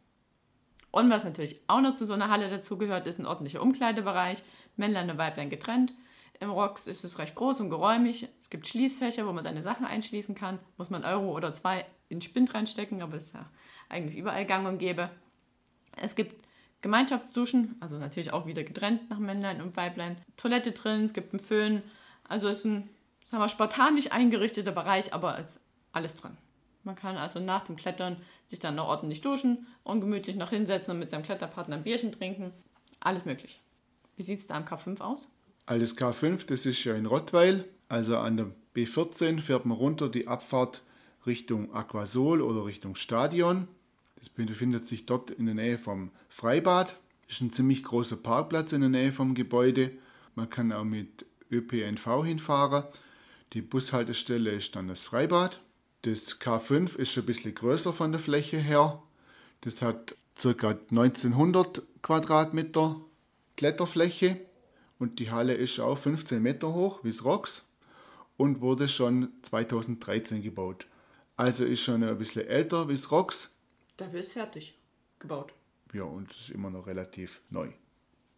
Und 0.90 1.10
was 1.10 1.24
natürlich 1.24 1.60
auch 1.66 1.80
noch 1.80 1.94
zu 1.94 2.04
so 2.04 2.14
einer 2.14 2.30
Halle 2.30 2.48
dazugehört, 2.48 3.06
ist 3.06 3.18
ein 3.18 3.26
ordentlicher 3.26 3.60
Umkleidebereich, 3.60 4.42
Männlein 4.76 5.10
und 5.10 5.18
Weiblein 5.18 5.50
getrennt. 5.50 5.92
Im 6.40 6.50
Rocks 6.50 6.86
ist 6.86 7.04
es 7.04 7.18
recht 7.18 7.34
groß 7.34 7.60
und 7.60 7.70
geräumig. 7.70 8.28
Es 8.38 8.50
gibt 8.50 8.68
Schließfächer, 8.68 9.26
wo 9.26 9.32
man 9.32 9.44
seine 9.44 9.62
Sachen 9.62 9.86
einschließen 9.86 10.34
kann. 10.34 10.58
Muss 10.76 10.90
man 10.90 11.04
Euro 11.04 11.34
oder 11.34 11.52
zwei 11.52 11.84
in 12.14 12.22
Spind 12.22 12.54
reinstecken, 12.54 13.02
aber 13.02 13.16
ist 13.16 13.34
ja 13.34 13.48
eigentlich 13.88 14.16
überall 14.16 14.46
gang 14.46 14.66
und 14.66 14.78
gäbe. 14.78 15.10
Es 15.96 16.14
gibt 16.14 16.44
Gemeinschaftsduschen, 16.82 17.76
also 17.80 17.96
natürlich 17.98 18.32
auch 18.32 18.46
wieder 18.46 18.62
getrennt 18.62 19.08
nach 19.10 19.18
Männlein 19.18 19.62
und 19.62 19.76
Weiblein. 19.76 20.16
Toilette 20.36 20.72
drin, 20.72 21.04
es 21.04 21.14
gibt 21.14 21.32
einen 21.32 21.40
Föhn. 21.40 21.82
Also 22.28 22.48
ist 22.48 22.64
ein, 22.64 22.90
sagen 23.24 23.42
wir, 23.42 23.48
spartanisch 23.48 24.12
eingerichteter 24.12 24.72
Bereich, 24.72 25.14
aber 25.14 25.38
es 25.38 25.60
alles 25.92 26.14
drin. 26.14 26.36
Man 26.82 26.96
kann 26.96 27.16
also 27.16 27.40
nach 27.40 27.62
dem 27.62 27.76
Klettern 27.76 28.18
sich 28.46 28.58
dann 28.58 28.74
noch 28.74 28.88
ordentlich 28.88 29.22
duschen 29.22 29.66
und 29.82 30.00
gemütlich 30.00 30.36
noch 30.36 30.50
hinsetzen 30.50 30.92
und 30.92 31.00
mit 31.00 31.10
seinem 31.10 31.22
Kletterpartner 31.22 31.76
ein 31.76 31.84
Bierchen 31.84 32.12
trinken. 32.12 32.52
Alles 33.00 33.24
möglich. 33.24 33.62
Wie 34.16 34.22
sieht 34.22 34.38
es 34.38 34.46
da 34.46 34.54
am 34.54 34.64
K5 34.64 35.00
aus? 35.00 35.28
Alles 35.66 35.96
K5, 35.96 36.46
das 36.46 36.66
ist 36.66 36.84
ja 36.84 36.94
in 36.94 37.06
Rottweil. 37.06 37.64
Also 37.88 38.18
an 38.18 38.36
der 38.36 38.50
B14 38.76 39.40
fährt 39.40 39.64
man 39.64 39.78
runter 39.78 40.10
die 40.10 40.28
Abfahrt 40.28 40.82
Richtung 41.26 41.74
Aquasol 41.74 42.42
oder 42.42 42.66
Richtung 42.66 42.94
Stadion. 42.94 43.68
Das 44.16 44.28
befindet 44.28 44.86
sich 44.86 45.06
dort 45.06 45.30
in 45.30 45.46
der 45.46 45.54
Nähe 45.54 45.78
vom 45.78 46.10
Freibad. 46.28 46.98
Das 47.26 47.36
ist 47.36 47.40
ein 47.42 47.52
ziemlich 47.52 47.84
großer 47.84 48.16
Parkplatz 48.16 48.72
in 48.72 48.80
der 48.80 48.90
Nähe 48.90 49.12
vom 49.12 49.34
Gebäude. 49.34 49.92
Man 50.34 50.50
kann 50.50 50.72
auch 50.72 50.84
mit 50.84 51.26
ÖPNV 51.50 52.24
hinfahren. 52.24 52.84
Die 53.52 53.62
Bushaltestelle 53.62 54.50
ist 54.50 54.74
dann 54.76 54.88
das 54.88 55.04
Freibad. 55.04 55.60
Das 56.02 56.40
K5 56.40 56.96
ist 56.96 57.12
schon 57.12 57.22
ein 57.22 57.26
bisschen 57.26 57.54
größer 57.54 57.92
von 57.92 58.12
der 58.12 58.20
Fläche 58.20 58.58
her. 58.58 59.02
Das 59.62 59.80
hat 59.80 60.16
ca. 60.40 60.78
1900 60.90 61.82
Quadratmeter 62.02 63.00
Kletterfläche 63.56 64.40
und 64.98 65.18
die 65.20 65.30
Halle 65.30 65.54
ist 65.54 65.78
auch 65.80 65.96
15 65.96 66.42
Meter 66.42 66.74
hoch, 66.74 67.04
wie 67.04 67.08
es 67.08 67.24
Rocks 67.24 67.68
und 68.36 68.60
wurde 68.60 68.88
schon 68.88 69.28
2013 69.42 70.42
gebaut. 70.42 70.86
Also 71.36 71.64
ist 71.64 71.82
schon 71.82 72.04
ein 72.04 72.18
bisschen 72.18 72.46
älter 72.46 72.88
wie 72.88 72.94
es 72.94 73.10
Rocks. 73.10 73.56
Dafür 73.96 74.20
ist 74.20 74.32
fertig 74.32 74.78
gebaut. 75.18 75.52
Ja, 75.92 76.04
und 76.04 76.30
es 76.30 76.40
ist 76.40 76.50
immer 76.50 76.70
noch 76.70 76.86
relativ 76.86 77.40
neu. 77.50 77.68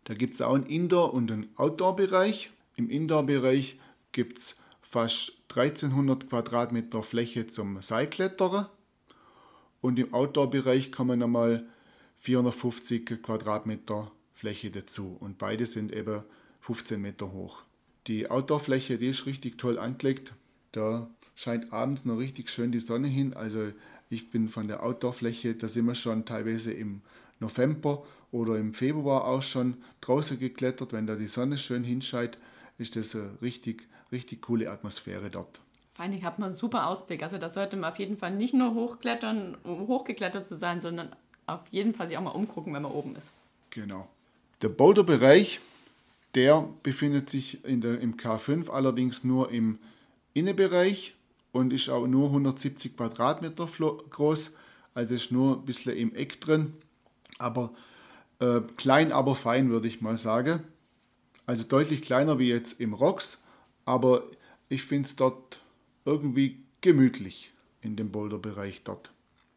Da 0.05 0.15
gibt 0.15 0.35
es 0.35 0.43
auch 0.43 0.55
einen 0.55 0.67
Indoor- 0.67 1.15
und 1.15 1.33
einen 1.33 1.49
Outdoor-Bereich. 1.57 2.51
Im 2.77 2.91
Indoor-Bereich 2.91 3.79
gibt 4.13 4.39
es 4.39 4.61
fast 4.81 5.33
1300 5.49 6.29
Quadratmeter 6.29 7.03
Fläche 7.03 7.47
zum 7.47 7.83
Seilklettern. 7.83 8.67
Und 9.81 9.99
im 9.99 10.15
Outdoor-Bereich 10.15 10.93
kommen 10.93 11.19
nochmal 11.19 11.67
450 12.17 13.23
Quadratmeter 13.23 14.13
Fläche 14.35 14.71
dazu. 14.71 15.17
Und 15.19 15.39
beide 15.39 15.67
sind 15.67 15.93
eben 15.93 16.23
15 16.61 17.01
Meter 17.01 17.33
hoch. 17.33 17.63
Die 18.07 18.31
Outdoor-Fläche, 18.31 18.99
die 18.99 19.09
ist 19.09 19.27
richtig 19.27 19.59
toll 19.59 19.79
angelegt. 19.79 20.35
Da 20.77 21.09
scheint 21.35 21.73
abends 21.73 22.05
noch 22.05 22.19
richtig 22.19 22.51
schön 22.51 22.71
die 22.71 22.81
Sonne 22.81 23.09
hin. 23.09 23.33
Also 23.33 23.73
ich 24.11 24.31
bin 24.31 24.51
von 24.51 24.69
der 24.69 24.83
Outdoor-Fläche, 24.83 25.55
da 25.55 25.69
sind 25.69 25.87
wir 25.87 25.95
schon 25.95 26.27
teilweise 26.27 26.71
im 26.71 27.01
November 27.41 28.05
oder 28.31 28.59
im 28.59 28.75
Februar 28.75 29.25
auch 29.25 29.41
schon 29.41 29.79
draußen 30.03 30.39
geklettert. 30.39 30.93
Wenn 30.93 31.07
da 31.07 31.15
die 31.17 31.29
Sonne 31.29 31.57
schön 31.57 31.83
hinscheint, 31.83 32.37
ist 32.77 32.95
das 32.95 33.17
eine 33.17 33.39
richtig, 33.41 33.89
richtig 34.13 34.43
coole 34.43 34.71
Atmosphäre 34.71 35.31
dort. 35.31 35.61
Vor 35.95 36.03
allen 36.03 36.13
Dingen 36.13 36.25
hat 36.25 36.39
man 36.39 36.51
einen 36.51 36.59
super 36.59 36.89
Ausblick. 36.89 37.23
Also 37.23 37.39
da 37.39 37.49
sollte 37.49 37.79
man 37.79 37.93
auf 37.93 37.99
jeden 37.99 38.19
Fall 38.19 38.33
nicht 38.33 38.53
nur 38.53 38.75
hochklettern, 38.75 39.57
um 39.63 39.89
hochgeklettert 39.89 40.47
zu 40.47 40.57
sein, 40.57 40.83
sondern 40.83 41.09
auf 41.47 41.63
jeden 41.71 41.95
Fall 41.95 42.07
sich 42.07 42.19
auch 42.19 42.23
mal 42.23 42.33
umgucken, 42.33 42.75
wenn 42.75 42.83
man 42.83 42.93
oben 42.93 43.17
ist. 43.17 43.33
Genau. 43.71 44.11
Der 44.61 44.69
Boulderbereich, 44.69 45.59
der 46.35 46.69
befindet 46.83 47.31
sich 47.31 47.65
in 47.65 47.81
der, 47.81 47.99
im 47.99 48.19
K5 48.19 48.69
allerdings 48.69 49.25
nur 49.25 49.51
im 49.51 49.79
Innenbereich 50.37 51.15
und 51.53 51.73
ist 51.73 51.89
auch 51.89 52.07
nur 52.07 52.27
170 52.29 52.97
Quadratmeter 52.97 53.67
groß. 54.11 54.53
Also 54.93 55.15
ist 55.15 55.33
nur 55.33 55.57
ein 55.57 55.65
bisschen 55.65 55.97
im 55.97 56.15
Eck 56.15 56.41
drin. 56.41 56.75
Aber 57.39 57.73
äh, 58.39 58.61
klein, 58.77 59.13
aber 59.13 59.35
fein, 59.35 59.71
würde 59.71 59.89
ich 59.89 60.03
mal 60.03 60.19
sagen. 60.19 60.63
Also 61.47 61.65
deutlich 61.65 62.03
kleiner 62.03 62.39
wie 62.39 62.49
jetzt 62.49 62.81
im 62.81 62.93
Rocks, 62.93 63.41
aber 63.85 64.25
ich 64.69 64.83
finde 64.83 65.09
es 65.09 65.17
dort 65.17 65.61
irgendwie 66.05 66.61
gemütlich 66.81 67.53
in 67.81 67.97
dem 67.97 68.11
Boulderbereich 68.11 68.83
dort. 68.83 69.13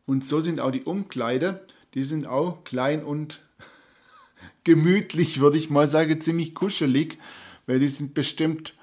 Und 0.05 0.23
so 0.23 0.39
sind 0.39 0.61
auch 0.61 0.71
die 0.71 0.83
Umkleide, 0.83 1.65
die 1.95 2.03
sind 2.03 2.25
auch 2.25 2.63
klein 2.63 3.03
und 3.03 3.41
gemütlich, 4.63 5.39
würde 5.39 5.57
ich 5.57 5.69
mal 5.69 5.87
sagen, 5.87 6.21
ziemlich 6.21 6.55
kuschelig, 6.55 7.17
weil 7.65 7.79
die 7.79 7.87
sind 7.87 8.13
bestimmt 8.13 8.75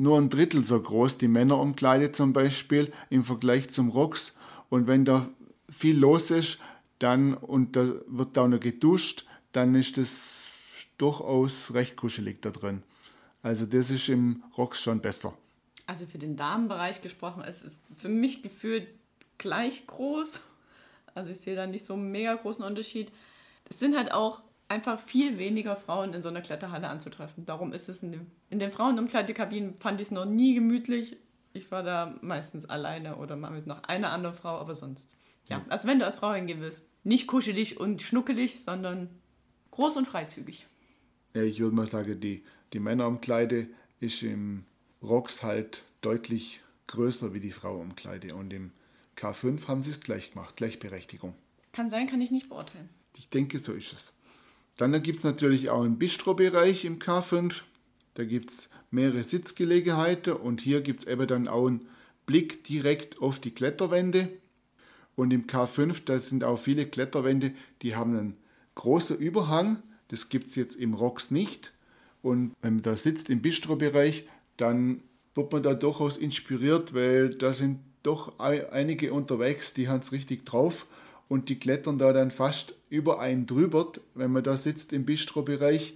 nur 0.00 0.18
ein 0.18 0.30
Drittel 0.30 0.64
so 0.64 0.80
groß, 0.80 1.18
die 1.18 1.28
Männerumkleide 1.28 2.10
zum 2.10 2.32
Beispiel, 2.32 2.92
im 3.10 3.22
Vergleich 3.22 3.68
zum 3.68 3.90
Rocks. 3.90 4.34
Und 4.70 4.86
wenn 4.86 5.04
da 5.04 5.28
viel 5.70 5.98
los 5.98 6.30
ist, 6.30 6.58
dann 6.98 7.34
und 7.34 7.76
da 7.76 7.86
wird 8.06 8.36
da 8.36 8.48
noch 8.48 8.60
geduscht, 8.60 9.26
dann 9.52 9.74
ist 9.74 9.98
das 9.98 10.46
durchaus 10.96 11.74
recht 11.74 11.96
kuschelig 11.96 12.40
da 12.40 12.50
drin. 12.50 12.82
Also 13.42 13.66
das 13.66 13.90
ist 13.90 14.08
im 14.08 14.42
Rocks 14.56 14.80
schon 14.80 15.00
besser. 15.00 15.36
Also 15.86 16.06
für 16.06 16.18
den 16.18 16.36
Damenbereich 16.36 17.02
gesprochen, 17.02 17.42
es 17.46 17.62
ist 17.62 17.80
für 17.96 18.08
mich 18.08 18.42
gefühlt 18.42 18.88
gleich 19.38 19.86
groß. 19.86 20.40
Also 21.14 21.30
ich 21.30 21.38
sehe 21.38 21.56
da 21.56 21.66
nicht 21.66 21.84
so 21.84 21.94
einen 21.94 22.10
mega 22.10 22.34
großen 22.34 22.64
Unterschied. 22.64 23.12
Es 23.68 23.78
sind 23.78 23.96
halt 23.96 24.12
auch 24.12 24.40
einfach 24.70 25.00
viel 25.00 25.36
weniger 25.36 25.74
Frauen 25.76 26.14
in 26.14 26.22
so 26.22 26.28
einer 26.28 26.42
Kletterhalle 26.42 26.88
anzutreffen. 26.88 27.44
Darum 27.44 27.72
ist 27.72 27.88
es 27.88 28.02
in, 28.02 28.12
dem, 28.12 28.26
in 28.50 28.60
den 28.60 28.70
Frauenumkleidekabinen 28.70 29.74
fand 29.80 30.00
ich 30.00 30.06
es 30.06 30.10
noch 30.12 30.24
nie 30.24 30.54
gemütlich. 30.54 31.16
Ich 31.52 31.70
war 31.72 31.82
da 31.82 32.16
meistens 32.22 32.66
alleine 32.66 33.16
oder 33.16 33.34
mal 33.36 33.50
mit 33.50 33.66
noch 33.66 33.82
einer 33.82 34.12
anderen 34.12 34.36
Frau, 34.36 34.58
aber 34.58 34.74
sonst. 34.74 35.16
Ja, 35.48 35.64
also 35.68 35.88
wenn 35.88 35.98
du 35.98 36.04
als 36.04 36.16
Frau 36.16 36.32
hingehen 36.32 36.60
willst, 36.60 36.88
nicht 37.02 37.26
kuschelig 37.26 37.80
und 37.80 38.00
schnuckelig, 38.00 38.62
sondern 38.62 39.10
groß 39.72 39.96
und 39.96 40.06
freizügig. 40.06 40.66
Ja, 41.34 41.42
ich 41.42 41.58
würde 41.58 41.74
mal 41.74 41.88
sagen, 41.88 42.20
die, 42.20 42.44
die 42.72 42.78
Männerumkleide 42.78 43.66
ist 43.98 44.22
im 44.22 44.64
Rocks 45.02 45.42
halt 45.42 45.82
deutlich 46.00 46.60
größer 46.86 47.34
wie 47.34 47.40
die 47.40 47.52
Frauenumkleide 47.52 48.36
und 48.36 48.52
im 48.52 48.70
K5 49.16 49.66
haben 49.66 49.82
sie 49.82 49.90
es 49.90 50.00
gleich 50.00 50.32
gemacht, 50.32 50.56
Gleichberechtigung. 50.56 51.34
Kann 51.72 51.90
sein, 51.90 52.06
kann 52.06 52.20
ich 52.20 52.30
nicht 52.30 52.48
beurteilen. 52.48 52.88
Ich 53.16 53.28
denke, 53.28 53.58
so 53.58 53.72
ist 53.72 53.92
es. 53.92 54.12
Dann 54.80 55.02
gibt 55.02 55.18
es 55.18 55.24
natürlich 55.24 55.68
auch 55.68 55.84
einen 55.84 55.98
Bistro-Bereich 55.98 56.86
im 56.86 56.98
K5. 56.98 57.56
Da 58.14 58.24
gibt 58.24 58.48
es 58.48 58.70
mehrere 58.90 59.22
Sitzgelegenheiten 59.22 60.32
und 60.32 60.62
hier 60.62 60.80
gibt 60.80 61.00
es 61.00 61.06
eben 61.06 61.26
dann 61.26 61.48
auch 61.48 61.66
einen 61.66 61.86
Blick 62.24 62.64
direkt 62.64 63.20
auf 63.20 63.38
die 63.38 63.50
Kletterwände. 63.50 64.30
Und 65.16 65.34
im 65.34 65.46
K5, 65.46 66.00
da 66.06 66.18
sind 66.18 66.44
auch 66.44 66.58
viele 66.58 66.86
Kletterwände, 66.86 67.52
die 67.82 67.94
haben 67.94 68.16
einen 68.16 68.36
großen 68.74 69.18
Überhang. 69.18 69.82
Das 70.08 70.30
gibt 70.30 70.46
es 70.46 70.54
jetzt 70.54 70.76
im 70.76 70.94
Rocks 70.94 71.30
nicht. 71.30 71.74
Und 72.22 72.54
wenn 72.62 72.76
man 72.76 72.82
da 72.82 72.96
sitzt 72.96 73.28
im 73.28 73.42
Bistro-Bereich, 73.42 74.24
dann 74.56 75.02
wird 75.34 75.52
man 75.52 75.62
da 75.62 75.74
durchaus 75.74 76.16
inspiriert, 76.16 76.94
weil 76.94 77.28
da 77.28 77.52
sind 77.52 77.80
doch 78.02 78.38
einige 78.38 79.12
unterwegs, 79.12 79.74
die 79.74 79.88
haben 79.88 80.00
es 80.00 80.12
richtig 80.12 80.46
drauf 80.46 80.86
und 81.30 81.48
die 81.48 81.60
klettern 81.60 81.96
da 81.96 82.12
dann 82.12 82.32
fast 82.32 82.74
über 82.88 83.20
einen 83.20 83.46
drüber, 83.46 83.92
wenn 84.16 84.32
man 84.32 84.42
da 84.42 84.56
sitzt 84.56 84.92
im 84.92 85.04
Bistro-Bereich. 85.04 85.94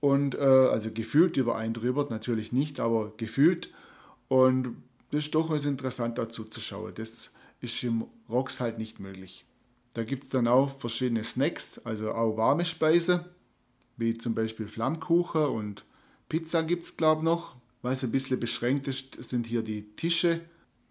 Und 0.00 0.34
äh, 0.34 0.38
also 0.38 0.90
gefühlt 0.90 1.38
über 1.38 1.56
einen 1.56 1.72
drüber, 1.72 2.06
natürlich 2.10 2.52
nicht, 2.52 2.78
aber 2.78 3.14
gefühlt. 3.16 3.72
Und 4.28 4.76
das 5.12 5.24
ist 5.24 5.34
durchaus 5.34 5.64
interessant 5.64 6.18
dazu 6.18 6.44
zu 6.44 6.60
schauen. 6.60 6.92
Das 6.94 7.32
ist 7.62 7.82
im 7.84 8.04
Rocks 8.28 8.60
halt 8.60 8.76
nicht 8.76 9.00
möglich. 9.00 9.46
Da 9.94 10.04
gibt 10.04 10.24
es 10.24 10.28
dann 10.28 10.46
auch 10.46 10.78
verschiedene 10.78 11.24
Snacks, 11.24 11.78
also 11.78 12.12
auch 12.12 12.36
warme 12.36 12.66
Speise, 12.66 13.24
wie 13.96 14.18
zum 14.18 14.34
Beispiel 14.34 14.68
Flammkuchen 14.68 15.46
und 15.46 15.86
Pizza 16.28 16.62
gibt 16.62 16.84
es, 16.84 16.98
glaube 16.98 17.22
ich, 17.22 17.24
noch. 17.24 17.56
Was 17.80 18.04
ein 18.04 18.10
bisschen 18.10 18.38
beschränkt 18.38 18.88
ist, 18.88 19.24
sind 19.24 19.46
hier 19.46 19.62
die 19.62 19.84
Tische 19.96 20.42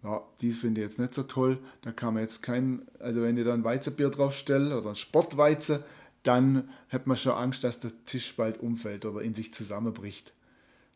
ja, 0.06 0.22
dies 0.40 0.58
finde 0.58 0.80
ich 0.80 0.86
jetzt 0.86 0.98
nicht 1.00 1.14
so 1.14 1.24
toll. 1.24 1.58
Da 1.82 1.90
kann 1.90 2.14
man 2.14 2.22
jetzt 2.22 2.40
kein, 2.40 2.86
also 3.00 3.22
wenn 3.22 3.36
ich 3.36 3.44
da 3.44 3.52
ein 3.52 3.64
Weizenbier 3.64 4.08
draufstelle 4.08 4.78
oder 4.78 4.90
ein 4.90 4.94
Sportweizen, 4.94 5.80
dann 6.22 6.70
hat 6.90 7.08
man 7.08 7.16
schon 7.16 7.32
Angst, 7.32 7.64
dass 7.64 7.80
der 7.80 7.90
Tisch 8.04 8.36
bald 8.36 8.60
umfällt 8.60 9.04
oder 9.04 9.20
in 9.20 9.34
sich 9.34 9.52
zusammenbricht. 9.52 10.32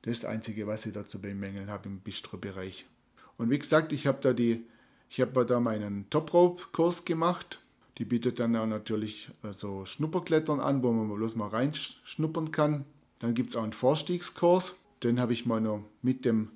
Das 0.02 0.12
ist 0.12 0.22
das 0.22 0.30
Einzige, 0.30 0.66
was 0.68 0.86
ich 0.86 0.92
dazu 0.92 1.20
bemängeln 1.20 1.70
habe 1.70 1.88
im 1.88 1.98
Bistro-Bereich. 1.98 2.86
Und 3.36 3.50
wie 3.50 3.58
gesagt, 3.58 3.92
ich 3.92 4.06
habe 4.06 4.18
da 4.20 4.32
die, 4.32 4.64
ich 5.08 5.20
habe 5.20 5.44
da 5.44 5.58
meinen 5.58 6.08
Top-Rope-Kurs 6.10 7.04
gemacht. 7.04 7.58
Die 7.98 8.04
bietet 8.04 8.38
dann 8.38 8.54
auch 8.54 8.66
natürlich 8.66 9.30
so 9.42 9.48
also 9.48 9.86
Schnupperklettern 9.86 10.60
an, 10.60 10.84
wo 10.84 10.92
man 10.92 11.14
bloß 11.14 11.34
mal 11.34 11.48
reinschnuppern 11.48 12.52
kann. 12.52 12.84
Dann 13.18 13.34
gibt 13.34 13.50
es 13.50 13.56
auch 13.56 13.64
einen 13.64 13.72
Vorstiegskurs. 13.72 14.76
Den 15.02 15.18
habe 15.18 15.32
ich 15.32 15.46
mal 15.46 15.60
noch 15.60 15.84
mit 16.00 16.24
dem 16.24 16.50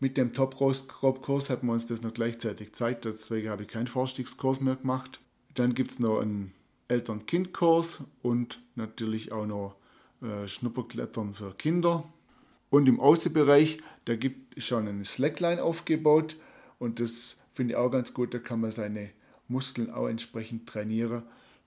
mit 0.00 0.16
dem 0.16 0.32
Top-Kurs 0.32 1.50
hat 1.50 1.62
man 1.62 1.74
uns 1.74 1.86
das 1.86 2.02
noch 2.02 2.14
gleichzeitig 2.14 2.68
gezeigt, 2.68 3.04
deswegen 3.04 3.50
habe 3.50 3.62
ich 3.62 3.68
keinen 3.68 3.86
Vorstiegskurs 3.86 4.60
mehr 4.60 4.76
gemacht. 4.76 5.20
Dann 5.54 5.74
gibt 5.74 5.90
es 5.90 5.98
noch 5.98 6.20
einen 6.20 6.52
Eltern-Kind-Kurs 6.88 8.00
und 8.22 8.62
natürlich 8.74 9.30
auch 9.30 9.46
noch 9.46 9.76
äh, 10.22 10.48
Schnupperklettern 10.48 11.34
für 11.34 11.54
Kinder. 11.54 12.04
Und 12.70 12.88
im 12.88 12.98
Außenbereich, 12.98 13.78
da 14.06 14.16
gibt 14.16 14.56
es 14.56 14.64
schon 14.64 14.88
eine 14.88 15.04
Slackline 15.04 15.62
aufgebaut 15.62 16.36
und 16.78 17.00
das 17.00 17.36
finde 17.52 17.74
ich 17.74 17.76
auch 17.76 17.90
ganz 17.90 18.14
gut, 18.14 18.32
da 18.32 18.38
kann 18.38 18.60
man 18.60 18.70
seine 18.70 19.10
Muskeln 19.48 19.90
auch 19.90 20.08
entsprechend 20.08 20.68
trainieren 20.68 21.24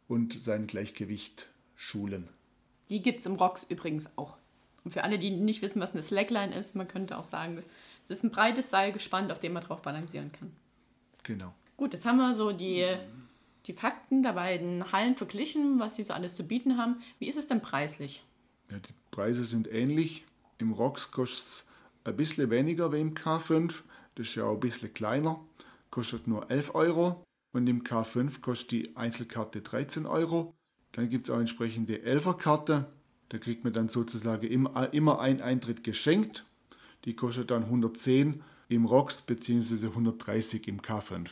und 0.08 0.34
sein 0.34 0.65
Gleichgewicht 0.65 1.48
schulen. 1.76 2.30
Die 2.89 3.02
gibt 3.02 3.19
es 3.19 3.26
im 3.26 3.36
Rocks 3.36 3.63
übrigens 3.63 4.08
auch. 4.15 4.38
Und 4.84 4.91
für 4.91 5.04
alle, 5.04 5.19
die 5.19 5.30
nicht 5.30 5.62
wissen, 5.62 5.82
was 5.82 5.91
eine 5.91 6.02
Slackline 6.02 6.56
ist, 6.56 6.76
man 6.76 6.88
könnte 6.88 7.17
auch 7.17 7.24
sagen, 7.24 7.63
es 8.04 8.12
ist 8.12 8.24
ein 8.24 8.32
breites 8.32 8.70
Seil 8.70 8.92
gespannt, 8.92 9.32
auf 9.32 9.39
dem 9.39 9.54
man 9.54 9.63
drauf 9.63 9.82
balancieren 9.82 10.32
kann. 10.32 10.52
Genau. 11.24 11.54
Gut, 11.78 11.94
jetzt 11.94 12.06
haben 12.06 12.18
wir 12.18 12.36
so 12.36 12.52
die, 12.52 12.86
die 13.66 13.74
Fakten 13.74 14.24
der 14.24 14.34
beiden 14.34 14.92
Hallen 14.92 15.16
verglichen, 15.16 15.80
was 15.80 15.96
sie 15.96 16.04
so 16.04 16.13
alles 16.13 16.36
zu 16.36 16.44
bieten 16.44 16.78
haben. 16.78 17.02
Wie 17.20 17.28
ist 17.28 17.38
es 17.38 17.48
denn 17.48 17.62
preislich? 17.62 18.24
Ja, 18.70 18.80
die 18.80 18.94
Preise 19.12 19.46
sind 19.46 19.72
ähnlich. 19.72 20.26
Im 20.58 20.74
Rocks 20.74 21.12
kostet 21.12 21.48
es 21.48 21.66
ein 22.04 22.16
bisschen 22.16 22.50
weniger 22.50 22.92
wie 22.92 23.02
im 23.02 23.16
K5. 23.16 23.74
Das 24.16 24.28
ist 24.28 24.36
ja 24.36 24.44
auch 24.46 24.56
ein 24.56 24.60
bisschen 24.60 24.94
kleiner. 24.94 25.39
Kostet 25.89 26.28
nur 26.28 26.50
11 26.52 26.76
Euro. 26.76 27.24
Und 27.54 27.68
im 27.68 27.84
K5 27.84 28.42
kostet 28.42 28.72
die 28.72 28.96
Einzelkarte 28.96 29.62
13 29.62 30.06
Euro. 30.06 30.54
Dann 30.92 31.10
gibt 31.10 31.26
es 31.26 31.30
auch 31.30 31.39
entsprechende 31.39 31.98
11er-Karte. 31.98 32.86
Da 33.30 33.38
kriegt 33.38 33.63
man 33.63 33.74
dann 33.74 33.89
sozusagen 33.89 34.48
immer, 34.48 34.94
immer 34.94 35.20
ein 35.20 35.42
Eintritt 35.42 35.84
geschenkt. 35.84 36.46
Die 37.06 37.16
kostet 37.16 37.52
dann 37.52 37.63
110 37.63 38.44
im 38.70 38.86
ROX 38.86 39.22
bzw. 39.22 39.88
130 39.88 40.68
im 40.68 40.82
K5. 40.82 41.28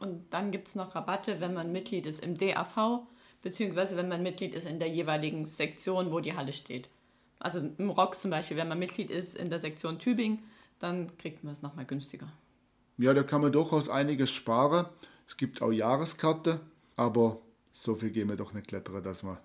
Und 0.00 0.24
dann 0.30 0.50
gibt 0.50 0.68
es 0.68 0.74
noch 0.74 0.94
Rabatte, 0.94 1.40
wenn 1.40 1.54
man 1.54 1.72
Mitglied 1.72 2.06
ist 2.06 2.22
im 2.22 2.36
DAV, 2.36 3.00
beziehungsweise 3.42 3.96
wenn 3.96 4.08
man 4.08 4.22
Mitglied 4.22 4.54
ist 4.54 4.66
in 4.66 4.78
der 4.78 4.88
jeweiligen 4.88 5.46
Sektion, 5.46 6.12
wo 6.12 6.20
die 6.20 6.36
Halle 6.36 6.52
steht. 6.52 6.90
Also 7.38 7.60
im 7.78 7.90
ROX 7.90 8.20
zum 8.20 8.30
Beispiel, 8.30 8.56
wenn 8.56 8.68
man 8.68 8.78
Mitglied 8.78 9.10
ist 9.10 9.36
in 9.36 9.50
der 9.50 9.58
Sektion 9.58 9.98
Tübingen, 9.98 10.42
dann 10.78 11.16
kriegt 11.16 11.44
man 11.44 11.52
es 11.52 11.62
nochmal 11.62 11.86
günstiger. 11.86 12.30
Ja, 12.98 13.14
da 13.14 13.22
kann 13.22 13.42
man 13.42 13.52
durchaus 13.52 13.88
einiges 13.88 14.30
sparen. 14.30 14.86
Es 15.26 15.36
gibt 15.36 15.62
auch 15.62 15.72
Jahreskarte, 15.72 16.60
aber 16.96 17.38
so 17.72 17.94
viel 17.94 18.10
gehen 18.10 18.28
wir 18.28 18.36
doch 18.36 18.52
nicht 18.52 18.68
klettern, 18.68 19.02
dass 19.02 19.22
man 19.22 19.38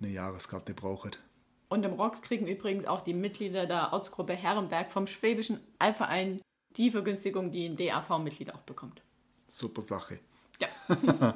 eine 0.00 0.10
Jahreskarte 0.10 0.74
braucht. 0.74 1.18
Und 1.68 1.84
im 1.84 1.94
ROX 1.94 2.22
kriegen 2.22 2.46
übrigens 2.46 2.86
auch 2.86 3.02
die 3.02 3.14
Mitglieder 3.14 3.66
der 3.66 3.92
Ortsgruppe 3.92 4.34
Herrenberg 4.34 4.90
vom 4.90 5.06
Schwäbischen 5.06 5.60
Allverein 5.78 6.40
die 6.76 6.90
Vergünstigung, 6.90 7.50
die 7.50 7.66
ein 7.66 7.76
DAV-Mitglied 7.76 8.54
auch 8.54 8.62
bekommt. 8.62 9.02
Super 9.48 9.82
Sache. 9.82 10.20
Ja. 10.60 10.68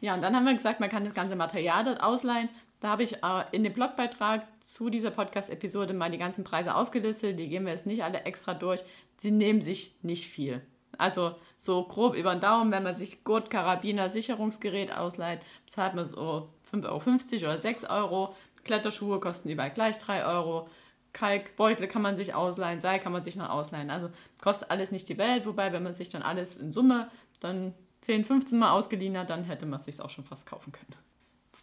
ja, 0.00 0.14
und 0.14 0.22
dann 0.22 0.34
haben 0.34 0.44
wir 0.44 0.54
gesagt, 0.54 0.80
man 0.80 0.90
kann 0.90 1.04
das 1.04 1.14
ganze 1.14 1.36
Material 1.36 1.84
dort 1.84 2.02
ausleihen. 2.02 2.48
Da 2.80 2.88
habe 2.88 3.02
ich 3.02 3.22
äh, 3.22 3.44
in 3.52 3.64
dem 3.64 3.72
Blogbeitrag 3.72 4.46
zu 4.62 4.90
dieser 4.90 5.10
Podcast-Episode 5.10 5.94
mal 5.94 6.10
die 6.10 6.18
ganzen 6.18 6.44
Preise 6.44 6.74
aufgelistet. 6.74 7.38
Die 7.38 7.48
gehen 7.48 7.64
wir 7.64 7.72
jetzt 7.72 7.86
nicht 7.86 8.04
alle 8.04 8.22
extra 8.22 8.54
durch. 8.54 8.84
Sie 9.16 9.30
nehmen 9.30 9.62
sich 9.62 9.96
nicht 10.02 10.28
viel. 10.28 10.62
Also 10.98 11.34
so 11.56 11.84
grob 11.84 12.14
über 12.14 12.34
den 12.34 12.40
Daumen, 12.40 12.70
wenn 12.72 12.82
man 12.82 12.96
sich 12.96 13.24
Gurt, 13.24 13.50
Karabiner, 13.50 14.08
Sicherungsgerät 14.08 14.92
ausleiht, 14.92 15.40
zahlt 15.66 15.94
man 15.94 16.04
so 16.04 16.50
5,50 16.70 16.84
Euro 16.86 17.46
oder 17.46 17.58
6 17.58 17.84
Euro. 17.84 18.34
Kletterschuhe 18.66 19.20
kosten 19.20 19.48
überall 19.48 19.70
gleich 19.70 19.96
3 19.96 20.26
Euro. 20.26 20.68
Kalkbeutel 21.14 21.88
kann 21.88 22.02
man 22.02 22.16
sich 22.16 22.34
ausleihen, 22.34 22.82
Seil 22.82 23.00
kann 23.00 23.12
man 23.12 23.22
sich 23.22 23.36
noch 23.36 23.48
ausleihen. 23.48 23.88
Also 23.88 24.10
kostet 24.42 24.70
alles 24.70 24.90
nicht 24.90 25.08
die 25.08 25.16
Welt, 25.16 25.46
wobei, 25.46 25.72
wenn 25.72 25.82
man 25.82 25.94
sich 25.94 26.10
dann 26.10 26.22
alles 26.22 26.58
in 26.58 26.72
Summe 26.72 27.10
dann 27.40 27.72
10, 28.02 28.26
15 28.26 28.58
Mal 28.58 28.70
ausgeliehen 28.72 29.16
hat, 29.16 29.30
dann 29.30 29.44
hätte 29.44 29.64
man 29.64 29.80
es 29.80 29.86
sich 29.86 30.00
auch 30.00 30.10
schon 30.10 30.24
fast 30.24 30.46
kaufen 30.46 30.72
können. 30.72 30.94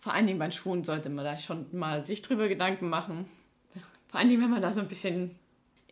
Vor 0.02 0.14
allen 0.14 0.26
Dingen 0.26 0.40
bei 0.40 0.50
Schuhen 0.50 0.84
sollte 0.84 1.10
man 1.10 1.24
da 1.24 1.38
schon 1.38 1.68
mal 1.72 2.04
sich 2.04 2.22
drüber 2.22 2.48
Gedanken 2.48 2.90
machen. 2.90 3.30
Vor 4.08 4.20
allen 4.20 4.30
Dingen, 4.30 4.42
wenn 4.42 4.50
man 4.50 4.62
da 4.62 4.74
so 4.74 4.82
ein 4.82 4.88
bisschen 4.88 5.38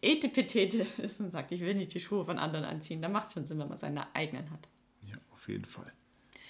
Etepetete 0.02 0.86
ist 0.98 1.22
und 1.22 1.32
sagt, 1.32 1.52
ich 1.52 1.62
will 1.62 1.76
nicht 1.76 1.94
die 1.94 2.00
Schuhe 2.00 2.26
von 2.26 2.40
anderen 2.40 2.66
anziehen, 2.66 3.02
dann 3.02 3.12
macht 3.12 3.28
es 3.28 3.34
schon 3.34 3.46
Sinn, 3.46 3.60
wenn 3.60 3.70
man 3.70 3.78
seine 3.78 4.14
eigenen 4.16 4.50
hat. 4.50 4.68
Ja, 5.08 5.16
auf 5.32 5.48
jeden 5.48 5.66
Fall. 5.66 5.92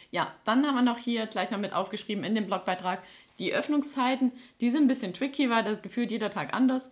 Ja, 0.09 0.33
dann 0.43 0.65
haben 0.65 0.75
wir 0.75 0.81
noch 0.81 0.97
hier 0.97 1.25
gleich 1.27 1.51
noch 1.51 1.59
mit 1.59 1.73
aufgeschrieben 1.73 2.23
in 2.23 2.35
dem 2.35 2.45
Blogbeitrag 2.45 3.01
die 3.39 3.53
Öffnungszeiten. 3.53 4.31
Die 4.59 4.69
sind 4.69 4.83
ein 4.83 4.87
bisschen 4.87 5.13
tricky, 5.13 5.49
weil 5.49 5.63
das 5.63 5.81
gefühlt 5.81 6.11
jeder 6.11 6.29
Tag 6.29 6.53
anders. 6.53 6.91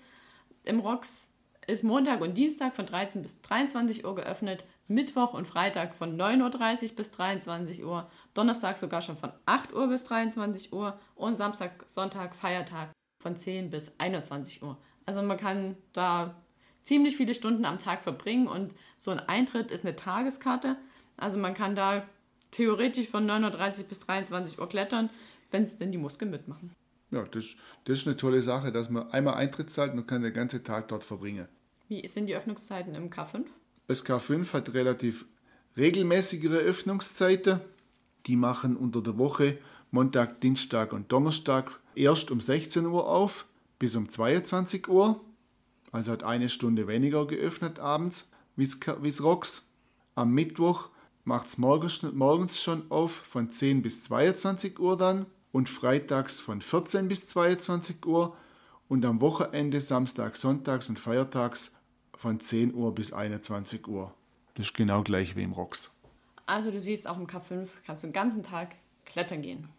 Im 0.63 0.79
ROX 0.79 1.29
ist 1.67 1.83
Montag 1.83 2.21
und 2.21 2.35
Dienstag 2.35 2.75
von 2.75 2.85
13 2.85 3.21
bis 3.21 3.41
23 3.41 4.03
Uhr 4.03 4.15
geöffnet, 4.15 4.65
Mittwoch 4.87 5.33
und 5.33 5.45
Freitag 5.45 5.93
von 5.93 6.19
9.30 6.19 6.89
Uhr 6.89 6.95
bis 6.95 7.11
23 7.11 7.85
Uhr, 7.85 8.09
Donnerstag 8.33 8.77
sogar 8.77 9.01
schon 9.01 9.17
von 9.17 9.31
8 9.45 9.73
Uhr 9.73 9.87
bis 9.87 10.03
23 10.03 10.73
Uhr 10.73 10.99
und 11.15 11.35
Samstag, 11.35 11.83
Sonntag, 11.85 12.35
Feiertag 12.35 12.89
von 13.21 13.35
10 13.35 13.69
bis 13.69 13.91
21 13.99 14.63
Uhr. 14.63 14.77
Also 15.05 15.21
man 15.21 15.37
kann 15.37 15.77
da 15.93 16.35
ziemlich 16.81 17.17
viele 17.17 17.35
Stunden 17.35 17.65
am 17.65 17.79
Tag 17.79 18.01
verbringen 18.01 18.47
und 18.47 18.73
so 18.97 19.11
ein 19.11 19.19
Eintritt 19.19 19.69
ist 19.69 19.85
eine 19.85 19.95
Tageskarte. 19.95 20.75
Also 21.17 21.37
man 21.37 21.53
kann 21.53 21.75
da 21.75 22.03
theoretisch 22.51 23.07
von 23.07 23.29
9.30 23.29 23.79
Uhr 23.79 23.83
bis 23.85 23.99
23 23.99 24.59
Uhr 24.59 24.67
klettern, 24.67 25.09
wenn 25.51 25.63
es 25.63 25.77
denn 25.77 25.91
die 25.91 25.97
Muskeln 25.97 26.31
mitmachen. 26.31 26.71
Ja, 27.11 27.23
das, 27.23 27.45
das 27.85 27.99
ist 27.99 28.07
eine 28.07 28.17
tolle 28.17 28.41
Sache, 28.43 28.71
dass 28.71 28.89
man 28.89 29.09
einmal 29.11 29.35
Eintritt 29.35 29.71
zahlt 29.71 29.93
und 29.93 30.07
kann 30.07 30.21
den 30.21 30.33
ganzen 30.33 30.63
Tag 30.63 30.87
dort 30.89 31.03
verbringen. 31.03 31.47
Wie 31.87 32.07
sind 32.07 32.27
die 32.27 32.35
Öffnungszeiten 32.35 32.93
im 32.93 33.09
K5? 33.09 33.45
Das 33.87 34.05
K5 34.05 34.53
hat 34.53 34.73
relativ 34.73 35.25
regelmäßigere 35.75 36.57
Öffnungszeiten. 36.57 37.61
Die 38.27 38.35
machen 38.35 38.77
unter 38.77 39.01
der 39.01 39.17
Woche 39.17 39.57
Montag, 39.91 40.41
Dienstag 40.41 40.93
und 40.93 41.11
Donnerstag 41.11 41.79
erst 41.95 42.29
um 42.29 42.41
16 42.41 42.85
Uhr 42.85 43.07
auf 43.07 43.47
bis 43.79 43.95
um 43.95 44.07
22 44.07 44.87
Uhr. 44.87 45.19
Also 45.91 46.11
hat 46.11 46.23
eine 46.23 46.49
Stunde 46.49 46.87
weniger 46.87 47.25
geöffnet 47.25 47.79
abends 47.79 48.29
wie 48.55 49.07
es 49.07 49.23
Rocks. 49.23 49.67
Am 50.15 50.33
Mittwoch 50.33 50.89
macht 51.23 51.47
es 51.47 51.57
morgens, 51.57 52.03
morgens 52.03 52.61
schon 52.61 52.91
auf 52.91 53.11
von 53.11 53.51
10 53.51 53.81
bis 53.81 54.03
22 54.03 54.79
Uhr 54.79 54.97
dann 54.97 55.25
und 55.51 55.69
freitags 55.69 56.39
von 56.39 56.61
14 56.61 57.07
bis 57.07 57.27
22 57.27 58.05
Uhr 58.05 58.35
und 58.87 59.05
am 59.05 59.21
Wochenende 59.21 59.81
samstags, 59.81 60.41
sonntags 60.41 60.89
und 60.89 60.99
feiertags 60.99 61.75
von 62.15 62.39
10 62.39 62.73
Uhr 62.73 62.93
bis 62.93 63.13
21 63.13 63.87
Uhr. 63.87 64.13
Das 64.55 64.67
ist 64.67 64.73
genau 64.73 65.03
gleich 65.03 65.35
wie 65.35 65.43
im 65.43 65.53
ROX. 65.53 65.95
Also 66.45 66.71
du 66.71 66.81
siehst, 66.81 67.07
auch 67.07 67.17
im 67.17 67.27
K5 67.27 67.67
kannst 67.85 68.03
du 68.03 68.07
den 68.07 68.13
ganzen 68.13 68.43
Tag 68.43 68.75
klettern 69.05 69.41
gehen. 69.41 69.69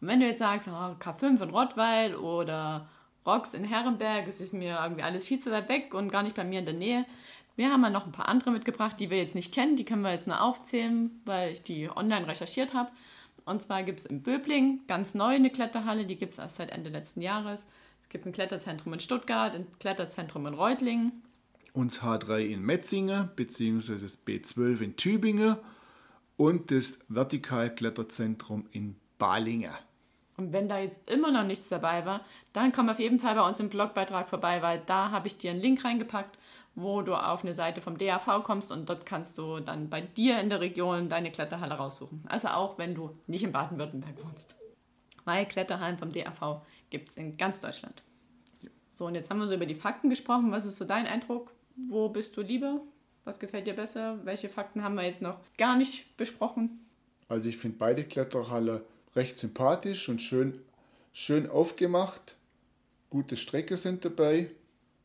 Und 0.00 0.08
wenn 0.08 0.20
du 0.20 0.26
jetzt 0.26 0.38
sagst, 0.38 0.68
oh, 0.68 0.70
K5 0.70 1.42
in 1.42 1.50
Rottweil 1.50 2.14
oder 2.14 2.88
ROX 3.26 3.54
in 3.54 3.64
Herrenberg, 3.64 4.26
es 4.26 4.40
ist 4.40 4.52
mir 4.52 4.78
irgendwie 4.80 5.02
alles 5.02 5.24
viel 5.24 5.40
zu 5.40 5.50
weit 5.50 5.68
weg 5.68 5.92
und 5.92 6.10
gar 6.10 6.22
nicht 6.22 6.36
bei 6.36 6.44
mir 6.44 6.60
in 6.60 6.64
der 6.64 6.74
Nähe. 6.74 7.04
Wir 7.56 7.70
haben 7.70 7.82
ja 7.82 7.90
noch 7.90 8.06
ein 8.06 8.12
paar 8.12 8.28
andere 8.28 8.52
mitgebracht, 8.52 9.00
die 9.00 9.10
wir 9.10 9.18
jetzt 9.18 9.34
nicht 9.34 9.52
kennen, 9.52 9.76
die 9.76 9.84
können 9.84 10.02
wir 10.02 10.12
jetzt 10.12 10.28
nur 10.28 10.40
aufzählen, 10.40 11.10
weil 11.24 11.52
ich 11.52 11.64
die 11.64 11.90
online 11.90 12.28
recherchiert 12.28 12.72
habe. 12.72 12.90
Und 13.48 13.62
zwar 13.62 13.82
gibt 13.82 14.00
es 14.00 14.06
in 14.06 14.22
Böbling 14.22 14.82
ganz 14.86 15.14
neu 15.14 15.34
eine 15.34 15.50
Kletterhalle, 15.50 16.04
die 16.04 16.16
gibt 16.16 16.34
es 16.34 16.38
erst 16.38 16.56
seit 16.56 16.70
Ende 16.70 16.90
letzten 16.90 17.22
Jahres. 17.22 17.66
Es 18.02 18.10
gibt 18.10 18.26
ein 18.26 18.32
Kletterzentrum 18.32 18.92
in 18.92 19.00
Stuttgart, 19.00 19.54
ein 19.54 19.66
Kletterzentrum 19.80 20.46
in 20.46 20.54
Reutlingen. 20.54 21.22
Und 21.72 21.92
H3 21.92 22.40
in 22.40 22.62
Metzingen, 22.62 23.30
beziehungsweise 23.36 24.02
das 24.02 24.26
B12 24.26 24.80
in 24.80 24.96
Tübingen 24.96 25.56
und 26.36 26.70
das 26.70 27.00
Vertikalkletterzentrum 27.08 28.66
in 28.70 28.96
Balingen. 29.18 29.72
Und 30.36 30.52
wenn 30.52 30.68
da 30.68 30.78
jetzt 30.78 31.10
immer 31.10 31.32
noch 31.32 31.44
nichts 31.44 31.68
dabei 31.68 32.06
war, 32.06 32.24
dann 32.52 32.70
komm 32.70 32.88
auf 32.88 33.00
jeden 33.00 33.18
Fall 33.18 33.34
bei 33.34 33.46
uns 33.46 33.60
im 33.60 33.70
Blogbeitrag 33.70 34.28
vorbei, 34.28 34.62
weil 34.62 34.82
da 34.86 35.10
habe 35.10 35.26
ich 35.26 35.38
dir 35.38 35.50
einen 35.50 35.60
Link 35.60 35.84
reingepackt, 35.84 36.37
wo 36.80 37.02
du 37.02 37.14
auf 37.14 37.42
eine 37.42 37.54
Seite 37.54 37.80
vom 37.80 37.98
DAV 37.98 38.44
kommst 38.44 38.70
und 38.70 38.88
dort 38.88 39.04
kannst 39.04 39.36
du 39.36 39.58
dann 39.58 39.90
bei 39.90 40.00
dir 40.00 40.40
in 40.40 40.48
der 40.48 40.60
Region 40.60 41.08
deine 41.08 41.32
Kletterhalle 41.32 41.74
raussuchen. 41.74 42.22
Also 42.28 42.48
auch 42.48 42.78
wenn 42.78 42.94
du 42.94 43.18
nicht 43.26 43.42
in 43.42 43.52
Baden-Württemberg 43.52 44.24
wohnst. 44.24 44.54
Weil 45.24 45.46
Kletterhallen 45.46 45.98
vom 45.98 46.12
DAV 46.12 46.62
gibt 46.90 47.08
es 47.10 47.16
in 47.16 47.36
ganz 47.36 47.60
Deutschland. 47.60 48.02
So, 48.88 49.06
und 49.06 49.14
jetzt 49.14 49.28
haben 49.28 49.38
wir 49.38 49.48
so 49.48 49.54
über 49.54 49.66
die 49.66 49.74
Fakten 49.74 50.08
gesprochen. 50.08 50.52
Was 50.52 50.64
ist 50.64 50.76
so 50.76 50.84
dein 50.84 51.06
Eindruck? 51.06 51.52
Wo 51.76 52.08
bist 52.08 52.36
du 52.36 52.42
lieber? 52.42 52.80
Was 53.24 53.38
gefällt 53.38 53.66
dir 53.66 53.74
besser? 53.74 54.18
Welche 54.24 54.48
Fakten 54.48 54.82
haben 54.82 54.94
wir 54.94 55.04
jetzt 55.04 55.22
noch 55.22 55.38
gar 55.56 55.76
nicht 55.76 56.16
besprochen? 56.16 56.86
Also 57.28 57.48
ich 57.48 57.58
finde 57.58 57.76
beide 57.78 58.04
Kletterhalle 58.04 58.84
recht 59.14 59.36
sympathisch 59.36 60.08
und 60.08 60.22
schön, 60.22 60.62
schön 61.12 61.48
aufgemacht. 61.48 62.36
Gute 63.10 63.36
Strecke 63.36 63.76
sind 63.76 64.04
dabei. 64.04 64.50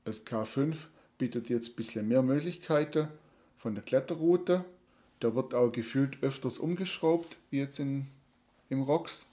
Das 0.06 0.26
K5 0.26 0.76
bietet 1.18 1.50
jetzt 1.50 1.70
ein 1.70 1.76
bisschen 1.76 2.08
mehr 2.08 2.22
Möglichkeiten 2.22 3.08
von 3.58 3.76
der 3.76 3.84
Kletterroute. 3.84 4.66
Da 5.20 5.36
wird 5.36 5.54
auch 5.54 5.72
gefühlt 5.72 6.22
öfters 6.22 6.58
umgeschraubt, 6.58 7.38
wie 7.50 7.60
jetzt 7.60 7.80
in, 7.80 8.08
im 8.70 8.82
ROX. 8.82 9.28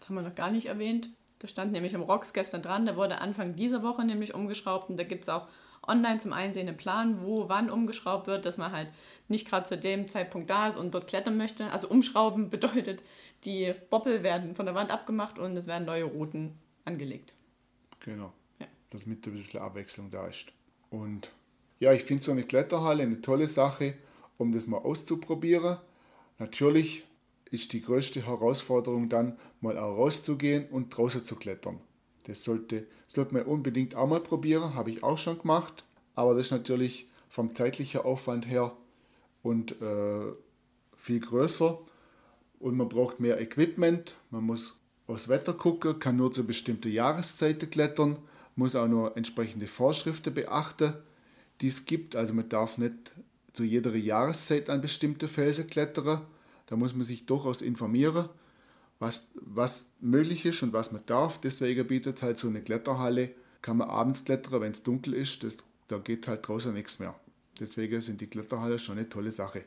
Das 0.00 0.08
haben 0.08 0.16
wir 0.16 0.22
noch 0.22 0.34
gar 0.34 0.50
nicht 0.50 0.66
erwähnt. 0.66 1.08
Da 1.38 1.48
stand 1.48 1.72
nämlich 1.72 1.92
im 1.92 2.02
ROX 2.02 2.32
gestern 2.32 2.62
dran, 2.62 2.86
der 2.86 2.96
wurde 2.96 3.18
Anfang 3.18 3.56
dieser 3.56 3.82
Woche 3.82 4.04
nämlich 4.04 4.34
umgeschraubt 4.34 4.88
und 4.88 4.96
da 4.96 5.04
gibt 5.04 5.24
es 5.24 5.28
auch 5.28 5.48
online 5.86 6.18
zum 6.18 6.32
Einsehen 6.32 6.68
einen 6.68 6.76
Plan, 6.76 7.22
wo 7.22 7.48
wann 7.48 7.70
umgeschraubt 7.70 8.26
wird, 8.26 8.46
dass 8.46 8.56
man 8.56 8.72
halt 8.72 8.88
nicht 9.28 9.48
gerade 9.48 9.66
zu 9.66 9.76
dem 9.76 10.08
Zeitpunkt 10.08 10.50
da 10.50 10.68
ist 10.68 10.76
und 10.76 10.94
dort 10.94 11.06
klettern 11.06 11.36
möchte. 11.36 11.70
Also 11.70 11.88
umschrauben 11.88 12.50
bedeutet, 12.50 13.02
die 13.44 13.74
Boppel 13.90 14.22
werden 14.22 14.54
von 14.54 14.66
der 14.66 14.74
Wand 14.74 14.90
abgemacht 14.90 15.38
und 15.38 15.56
es 15.56 15.66
werden 15.66 15.84
neue 15.84 16.04
Routen 16.04 16.58
angelegt. 16.84 17.32
Genau. 18.00 18.32
Ja. 18.58 18.66
Dass 18.90 19.06
mit 19.06 19.26
ein 19.26 19.32
bisschen 19.32 19.60
Abwechslung 19.60 20.10
da 20.10 20.26
ist. 20.26 20.52
Und 20.90 21.30
ja, 21.78 21.92
ich 21.92 22.04
finde 22.04 22.24
so 22.24 22.32
eine 22.32 22.44
Kletterhalle 22.44 23.02
eine 23.02 23.20
tolle 23.20 23.48
Sache, 23.48 23.94
um 24.38 24.52
das 24.52 24.66
mal 24.66 24.78
auszuprobieren. 24.78 25.78
Natürlich 26.38 27.04
ist 27.50 27.72
die 27.72 27.82
größte 27.82 28.26
Herausforderung 28.26 29.08
dann, 29.08 29.38
mal 29.60 29.78
auch 29.78 29.96
rauszugehen 29.96 30.66
und 30.68 30.96
draußen 30.96 31.24
zu 31.24 31.36
klettern. 31.36 31.80
Das 32.24 32.42
sollte, 32.42 32.86
sollte 33.06 33.34
man 33.34 33.44
unbedingt 33.44 33.94
auch 33.94 34.08
mal 34.08 34.20
probieren, 34.20 34.74
habe 34.74 34.90
ich 34.90 35.02
auch 35.02 35.18
schon 35.18 35.38
gemacht. 35.38 35.84
Aber 36.14 36.34
das 36.34 36.46
ist 36.46 36.52
natürlich 36.52 37.08
vom 37.28 37.54
zeitlichen 37.54 38.00
Aufwand 38.00 38.48
her 38.48 38.76
und 39.42 39.80
äh, 39.80 40.32
viel 40.96 41.20
größer. 41.20 41.78
Und 42.58 42.76
man 42.76 42.88
braucht 42.88 43.20
mehr 43.20 43.40
Equipment. 43.40 44.16
Man 44.30 44.44
muss 44.44 44.80
aufs 45.06 45.28
Wetter 45.28 45.52
gucken, 45.52 45.98
kann 45.98 46.16
nur 46.16 46.32
zu 46.32 46.44
bestimmten 46.44 46.90
Jahreszeiten 46.90 47.70
klettern, 47.70 48.18
muss 48.56 48.74
auch 48.74 48.88
nur 48.88 49.16
entsprechende 49.16 49.66
Vorschriften 49.66 50.34
beachten, 50.34 50.94
die 51.60 51.68
es 51.68 51.84
gibt. 51.84 52.16
Also 52.16 52.34
man 52.34 52.48
darf 52.48 52.78
nicht 52.78 53.12
zu 53.52 53.62
jeder 53.62 53.94
Jahreszeit 53.94 54.68
an 54.68 54.80
bestimmte 54.80 55.28
Felsen 55.28 55.66
klettern. 55.66 56.22
Da 56.66 56.76
muss 56.76 56.94
man 56.94 57.04
sich 57.04 57.26
durchaus 57.26 57.62
informieren 57.62 58.28
was, 58.98 59.28
was 59.34 59.86
möglich 60.00 60.44
ist 60.46 60.62
und 60.62 60.72
was 60.72 60.92
man 60.92 61.04
darf. 61.06 61.38
Deswegen 61.40 61.86
bietet 61.86 62.22
halt 62.22 62.38
so 62.38 62.48
eine 62.48 62.62
Kletterhalle, 62.62 63.30
kann 63.62 63.76
man 63.76 63.88
abends 63.88 64.24
klettern, 64.24 64.60
wenn 64.60 64.72
es 64.72 64.82
dunkel 64.82 65.14
ist. 65.14 65.42
Das 65.42 65.56
da 65.88 65.98
geht 65.98 66.26
halt 66.26 66.46
draußen 66.46 66.72
nichts 66.72 66.98
mehr. 66.98 67.14
Deswegen 67.60 68.00
sind 68.00 68.20
die 68.20 68.26
Kletterhalle 68.26 68.78
schon 68.78 68.98
eine 68.98 69.08
tolle 69.08 69.30
Sache. 69.30 69.64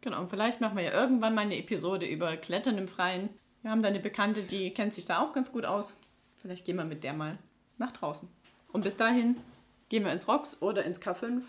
Genau, 0.00 0.20
und 0.20 0.30
vielleicht 0.30 0.60
machen 0.60 0.76
wir 0.76 0.84
ja 0.84 0.92
irgendwann 0.92 1.34
mal 1.34 1.42
eine 1.42 1.58
Episode 1.58 2.06
über 2.06 2.36
Klettern 2.36 2.78
im 2.78 2.88
Freien. 2.88 3.28
Wir 3.62 3.70
haben 3.70 3.82
da 3.82 3.88
eine 3.88 4.00
Bekannte, 4.00 4.42
die 4.42 4.72
kennt 4.72 4.94
sich 4.94 5.04
da 5.04 5.20
auch 5.20 5.34
ganz 5.34 5.52
gut 5.52 5.64
aus. 5.64 5.92
Vielleicht 6.40 6.64
gehen 6.64 6.76
wir 6.76 6.84
mit 6.84 7.04
der 7.04 7.12
mal 7.12 7.38
nach 7.78 7.92
draußen. 7.92 8.28
Und 8.72 8.84
bis 8.84 8.96
dahin 8.96 9.36
gehen 9.88 10.04
wir 10.04 10.12
ins 10.12 10.28
Rocks 10.28 10.60
oder 10.60 10.84
ins 10.84 11.00
K5, 11.00 11.42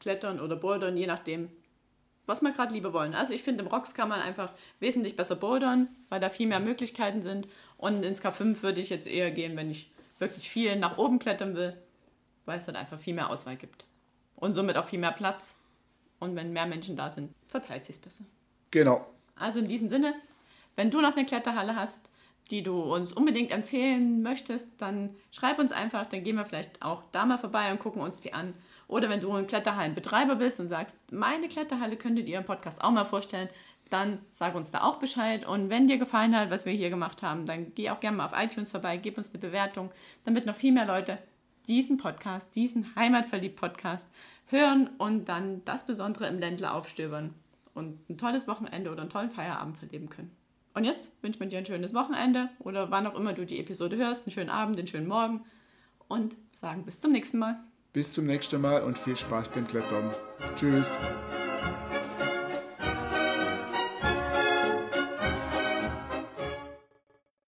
klettern 0.00 0.40
oder 0.40 0.56
bouldern, 0.56 0.96
je 0.96 1.06
nachdem, 1.06 1.50
was 2.26 2.42
wir 2.42 2.50
gerade 2.50 2.74
lieber 2.74 2.92
wollen. 2.92 3.14
Also 3.14 3.32
ich 3.32 3.42
finde, 3.42 3.64
im 3.64 3.70
Rocks 3.70 3.94
kann 3.94 4.08
man 4.08 4.20
einfach 4.20 4.52
wesentlich 4.80 5.16
besser 5.16 5.36
bouldern, 5.36 5.88
weil 6.08 6.20
da 6.20 6.28
viel 6.28 6.48
mehr 6.48 6.60
Möglichkeiten 6.60 7.22
sind. 7.22 7.48
Und 7.78 8.04
ins 8.04 8.22
K5 8.22 8.62
würde 8.62 8.80
ich 8.80 8.90
jetzt 8.90 9.06
eher 9.06 9.30
gehen, 9.30 9.56
wenn 9.56 9.70
ich 9.70 9.90
wirklich 10.18 10.50
viel 10.50 10.76
nach 10.76 10.98
oben 10.98 11.18
klettern 11.18 11.54
will, 11.54 11.76
weil 12.44 12.58
es 12.58 12.66
dann 12.66 12.76
einfach 12.76 12.98
viel 12.98 13.14
mehr 13.14 13.30
Auswahl 13.30 13.56
gibt. 13.56 13.84
Und 14.34 14.54
somit 14.54 14.76
auch 14.76 14.86
viel 14.86 14.98
mehr 14.98 15.12
Platz. 15.12 15.58
Und 16.18 16.34
wenn 16.34 16.52
mehr 16.52 16.66
Menschen 16.66 16.96
da 16.96 17.10
sind, 17.10 17.32
verteilt 17.46 17.84
sich 17.84 17.96
es 17.96 18.02
besser. 18.02 18.24
Genau. 18.70 19.06
Also 19.36 19.60
in 19.60 19.68
diesem 19.68 19.88
Sinne, 19.88 20.14
wenn 20.74 20.90
du 20.90 21.00
noch 21.00 21.16
eine 21.16 21.26
Kletterhalle 21.26 21.76
hast, 21.76 22.08
die 22.50 22.62
du 22.62 22.80
uns 22.80 23.12
unbedingt 23.12 23.50
empfehlen 23.50 24.22
möchtest, 24.22 24.80
dann 24.80 25.10
schreib 25.32 25.58
uns 25.58 25.72
einfach, 25.72 26.06
dann 26.06 26.22
gehen 26.22 26.36
wir 26.36 26.44
vielleicht 26.44 26.82
auch 26.82 27.02
da 27.12 27.26
mal 27.26 27.38
vorbei 27.38 27.72
und 27.72 27.80
gucken 27.80 28.02
uns 28.02 28.20
die 28.20 28.32
an. 28.32 28.54
Oder 28.88 29.08
wenn 29.08 29.20
du 29.20 29.32
ein 29.32 29.46
Kletterhallenbetreiber 29.46 30.36
bist 30.36 30.60
und 30.60 30.68
sagst, 30.68 30.96
meine 31.10 31.48
Kletterhalle 31.48 31.96
könntet 31.96 32.28
ihr 32.28 32.38
im 32.38 32.44
Podcast 32.44 32.82
auch 32.82 32.92
mal 32.92 33.04
vorstellen, 33.04 33.48
dann 33.90 34.18
sag 34.30 34.54
uns 34.54 34.70
da 34.70 34.82
auch 34.82 34.98
Bescheid. 34.98 35.46
Und 35.46 35.70
wenn 35.70 35.88
dir 35.88 35.98
gefallen 35.98 36.36
hat, 36.36 36.50
was 36.50 36.66
wir 36.66 36.72
hier 36.72 36.90
gemacht 36.90 37.22
haben, 37.22 37.46
dann 37.46 37.74
geh 37.74 37.90
auch 37.90 38.00
gerne 38.00 38.16
mal 38.16 38.26
auf 38.26 38.32
iTunes 38.36 38.70
vorbei, 38.70 38.96
gib 38.96 39.18
uns 39.18 39.30
eine 39.30 39.38
Bewertung, 39.38 39.90
damit 40.24 40.46
noch 40.46 40.56
viel 40.56 40.72
mehr 40.72 40.86
Leute 40.86 41.18
diesen 41.66 41.96
Podcast, 41.96 42.54
diesen 42.54 42.94
Heimatverliebt-Podcast 42.94 44.06
hören 44.46 44.90
und 44.98 45.28
dann 45.28 45.64
das 45.64 45.84
Besondere 45.84 46.28
im 46.28 46.38
Ländler 46.38 46.74
aufstöbern 46.74 47.34
und 47.74 48.08
ein 48.08 48.18
tolles 48.18 48.46
Wochenende 48.46 48.90
oder 48.90 49.02
einen 49.02 49.10
tollen 49.10 49.30
Feierabend 49.30 49.78
verleben 49.78 50.08
können. 50.08 50.35
Und 50.76 50.84
jetzt 50.84 51.10
wünschen 51.22 51.40
wir 51.40 51.46
dir 51.46 51.58
ein 51.58 51.64
schönes 51.64 51.94
Wochenende 51.94 52.50
oder 52.58 52.90
wann 52.90 53.06
auch 53.06 53.14
immer 53.14 53.32
du 53.32 53.46
die 53.46 53.58
Episode 53.58 53.96
hörst, 53.96 54.26
einen 54.26 54.32
schönen 54.32 54.50
Abend, 54.50 54.78
einen 54.78 54.86
schönen 54.86 55.08
Morgen 55.08 55.40
und 56.06 56.36
sagen 56.54 56.84
bis 56.84 57.00
zum 57.00 57.12
nächsten 57.12 57.38
Mal. 57.38 57.58
Bis 57.94 58.12
zum 58.12 58.26
nächsten 58.26 58.60
Mal 58.60 58.82
und 58.82 58.98
viel 58.98 59.16
Spaß 59.16 59.48
beim 59.48 59.66
Klettern. 59.66 60.10
Tschüss. 60.54 60.98